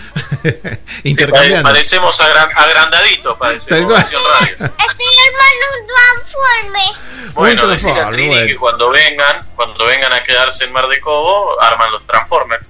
Intercambiando. 1.03 1.69
parecemos 1.69 2.21
agran- 2.21 2.51
agrandaditos, 2.55 3.37
parecemos. 3.37 3.99
Estoy 4.01 4.17
armando 4.17 5.65
un 5.81 5.87
transforme. 5.89 7.33
Bueno, 7.35 7.65
Un 7.65 7.71
decirle 7.73 8.01
a 8.01 8.11
Trini 8.11 8.29
bueno. 8.29 8.47
que 8.47 8.57
cuando 8.57 8.91
vengan, 8.91 9.45
cuando 9.57 9.85
vengan 9.87 10.13
a 10.13 10.23
quedarse 10.23 10.65
en 10.65 10.73
Mar 10.73 10.87
de 10.87 11.01
Cobo, 11.01 11.61
arman 11.61 11.91
los 11.91 12.07
Transformers. 12.07 12.65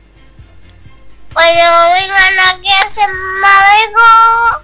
Cuando 1.35 1.53
vengan 1.53 2.39
a 2.39 2.51
hacer 2.87 3.09
Marego, 3.43 4.63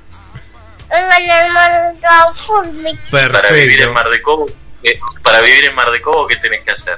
vengan 0.91 1.31
a 1.31 1.37
armar 1.47 1.93
un 1.93 2.01
transforme. 2.01 2.99
Para 3.11 3.51
vivir 3.53 3.83
en. 3.83 3.93
Mar 3.93 4.09
de 4.09 4.23
Cobo, 4.23 4.47
eh, 4.83 4.99
para 5.23 5.43
vivir 5.43 5.67
en 5.67 5.75
Mar 5.75 5.91
de 5.91 6.01
Cobo, 6.01 6.27
¿qué 6.27 6.37
tenés 6.37 6.63
que 6.63 6.71
hacer? 6.71 6.97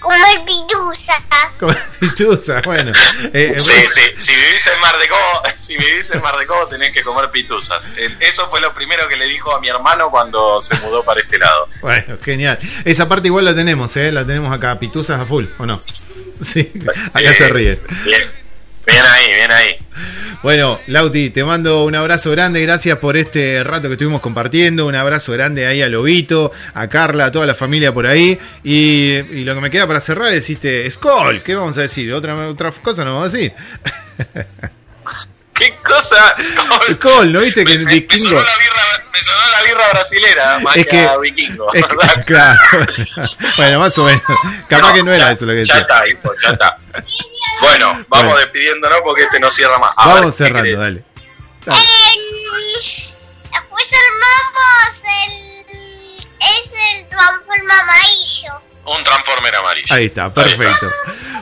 Comer 0.00 0.44
pituzas. 0.46 1.22
Como 1.58 1.74
pituza, 1.98 2.60
bueno. 2.64 2.92
Eh, 3.32 3.54
Sí, 3.58 3.70
bueno, 3.72 3.90
sí, 3.90 4.00
si 4.16 4.34
vivís 4.36 4.66
en 4.66 4.80
Mar 4.80 4.96
de 4.98 5.08
Cobo, 5.08 5.42
si 5.56 5.76
vivís 5.76 6.10
en 6.10 6.22
Mar 6.22 6.36
de 6.38 6.46
Cobo 6.46 6.66
tenés 6.66 6.92
que 6.92 7.02
comer 7.02 7.30
pituzas. 7.30 7.88
Eh, 7.96 8.14
Eso 8.20 8.48
fue 8.48 8.60
lo 8.60 8.72
primero 8.74 9.08
que 9.08 9.16
le 9.16 9.26
dijo 9.26 9.54
a 9.54 9.60
mi 9.60 9.68
hermano 9.68 10.10
cuando 10.10 10.60
se 10.62 10.76
mudó 10.76 11.02
para 11.04 11.20
este 11.20 11.38
lado. 11.38 11.68
Bueno, 11.80 12.16
genial. 12.24 12.58
Esa 12.84 13.08
parte 13.08 13.26
igual 13.28 13.44
la 13.44 13.54
tenemos, 13.54 13.96
¿eh? 13.96 14.12
La 14.12 14.24
tenemos 14.24 14.52
acá, 14.52 14.78
pituzas 14.78 15.20
a 15.20 15.24
full, 15.26 15.46
¿o 15.58 15.66
no? 15.66 15.78
Sí, 15.80 16.70
acá 17.12 17.34
se 17.34 17.44
Eh, 17.46 17.48
ríe. 17.48 17.78
Bien, 18.04 18.22
bien 18.88 19.04
ahí, 19.06 19.26
bien 19.34 19.50
ahí. 19.52 19.76
Bueno, 20.42 20.78
Lauti, 20.86 21.30
te 21.30 21.42
mando 21.42 21.82
un 21.84 21.96
abrazo 21.96 22.30
grande, 22.30 22.62
gracias 22.62 22.96
por 22.98 23.16
este 23.16 23.64
rato 23.64 23.88
que 23.88 23.94
estuvimos 23.94 24.20
compartiendo, 24.20 24.86
un 24.86 24.94
abrazo 24.94 25.32
grande 25.32 25.66
ahí 25.66 25.82
a 25.82 25.88
Lobito, 25.88 26.52
a 26.74 26.86
Carla, 26.88 27.26
a 27.26 27.32
toda 27.32 27.44
la 27.44 27.54
familia 27.54 27.92
por 27.92 28.06
ahí, 28.06 28.38
y, 28.62 29.14
y 29.16 29.44
lo 29.44 29.54
que 29.56 29.60
me 29.60 29.70
queda 29.70 29.86
para 29.88 30.00
cerrar 30.00 30.32
es, 30.32 30.46
Skoll, 30.92 31.42
¿qué 31.42 31.56
vamos 31.56 31.76
a 31.78 31.82
decir? 31.82 32.12
¿Otra, 32.14 32.34
otra 32.48 32.70
cosa 32.70 33.04
no 33.04 33.14
vamos 33.16 33.34
a 33.34 33.36
decir? 33.36 33.52
¿Qué 35.54 35.74
cosa? 35.84 36.36
Skol. 36.40 36.94
Skoll, 36.96 37.32
¿no 37.32 37.40
viste 37.40 37.64
que 37.64 37.78
Me, 37.78 37.84
me- 37.84 38.06
me 38.08 38.18
sonó 38.18 38.36
la 38.36 38.58
birra, 38.58 39.04
me 39.12 39.18
sonó 39.18 39.38
la 39.50 39.62
birra 39.64 39.90
brasilera, 39.92 40.58
más 40.60 40.76
Es 40.76 40.86
que, 40.86 41.08
vikingo. 41.20 41.74
Es 41.74 41.82
que- 41.84 42.22
claro, 42.26 42.58
bueno, 43.56 43.80
más 43.80 43.98
o 43.98 44.04
menos, 44.04 44.22
capaz 44.68 44.92
que 44.92 45.02
no 45.02 45.12
era 45.12 45.26
ya- 45.26 45.32
eso 45.32 45.46
lo 45.46 45.52
que 45.54 45.64
Ya 45.64 45.74
decía. 45.74 45.80
está, 45.80 46.06
hijo, 46.08 46.32
ya 46.44 46.50
está. 46.50 46.78
Bueno, 47.60 48.04
vamos 48.08 48.32
Bueno. 48.32 48.36
despidiéndonos 48.36 48.98
porque 49.04 49.22
este 49.24 49.40
no 49.40 49.50
cierra 49.50 49.78
más. 49.78 49.92
A 49.96 50.08
Vamos 50.08 50.36
¿qué 50.36 50.44
cerrando, 50.44 50.62
querés? 50.64 50.78
dale. 50.78 51.04
Dale. 51.64 51.80
Eh, 51.82 53.14
después 53.52 53.88
armamos 53.92 55.02
el... 55.04 56.16
Es 56.40 56.72
el 56.96 57.08
transforme 57.08 57.72
amarillo. 57.82 58.62
Un 58.86 59.04
Transformer 59.04 59.54
amarillo. 59.56 59.86
Ahí 59.94 60.06
está, 60.06 60.32
perfecto. 60.32 60.90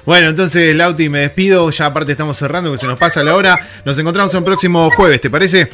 Bueno, 0.05 0.29
entonces, 0.31 0.75
Lauti, 0.75 1.09
me 1.09 1.21
despido. 1.21 1.71
Ya 1.71 1.87
aparte 1.87 2.13
estamos 2.13 2.37
cerrando, 2.39 2.73
que 2.73 2.79
se 2.79 2.87
nos 2.87 2.99
pasa 2.99 3.23
la 3.23 3.35
hora. 3.35 3.83
Nos 3.85 3.97
encontramos 3.99 4.33
el 4.35 4.43
próximo 4.45 4.91
jueves, 4.91 5.21
¿te 5.21 5.31
parece? 5.31 5.69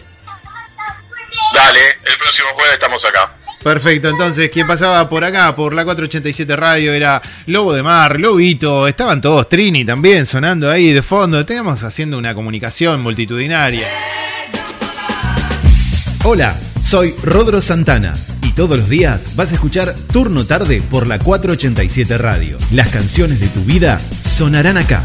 Dale, 1.55 1.99
el 2.05 2.19
próximo 2.19 2.49
jueves 2.55 2.75
estamos 2.75 3.05
acá. 3.05 3.35
Perfecto, 3.63 4.09
entonces, 4.09 4.51
quien 4.51 4.67
pasaba 4.67 5.09
por 5.09 5.25
acá, 5.25 5.55
por 5.55 5.73
la 5.73 5.85
487 5.85 6.57
Radio, 6.57 6.93
era 6.93 7.23
Lobo 7.47 7.73
de 7.73 7.83
Mar, 7.83 8.19
Lobito, 8.19 8.89
estaban 8.89 9.21
todos, 9.21 9.49
Trini 9.49 9.85
también 9.85 10.27
sonando 10.27 10.69
ahí 10.69 10.93
de 10.93 11.03
fondo. 11.03 11.47
Teníamos 11.47 11.85
haciendo 11.85 12.19
una 12.19 12.35
comunicación 12.35 13.01
multitudinaria. 13.03 13.87
Hola, 16.25 16.57
soy 16.83 17.15
Rodro 17.23 17.61
Santana 17.61 18.15
y 18.43 18.51
todos 18.53 18.79
los 18.79 18.89
días 18.89 19.37
vas 19.37 19.53
a 19.53 19.55
escuchar 19.55 19.95
Turno 20.13 20.45
Tarde 20.45 20.83
por 20.91 21.07
la 21.07 21.19
487 21.19 22.19
Radio. 22.19 22.59
Las 22.73 22.91
canciones 22.91 23.39
de 23.39 23.49
tu 23.49 23.63
vida 23.63 23.99
sonarán 23.99 24.77
acá. 24.77 25.05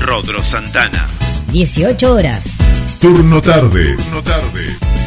Rodro 0.00 0.42
Santana. 0.42 1.06
18 1.52 2.14
horas. 2.14 2.44
Turno 3.00 3.42
tarde. 3.42 3.94
Turno 3.96 4.22
tarde. 4.22 5.01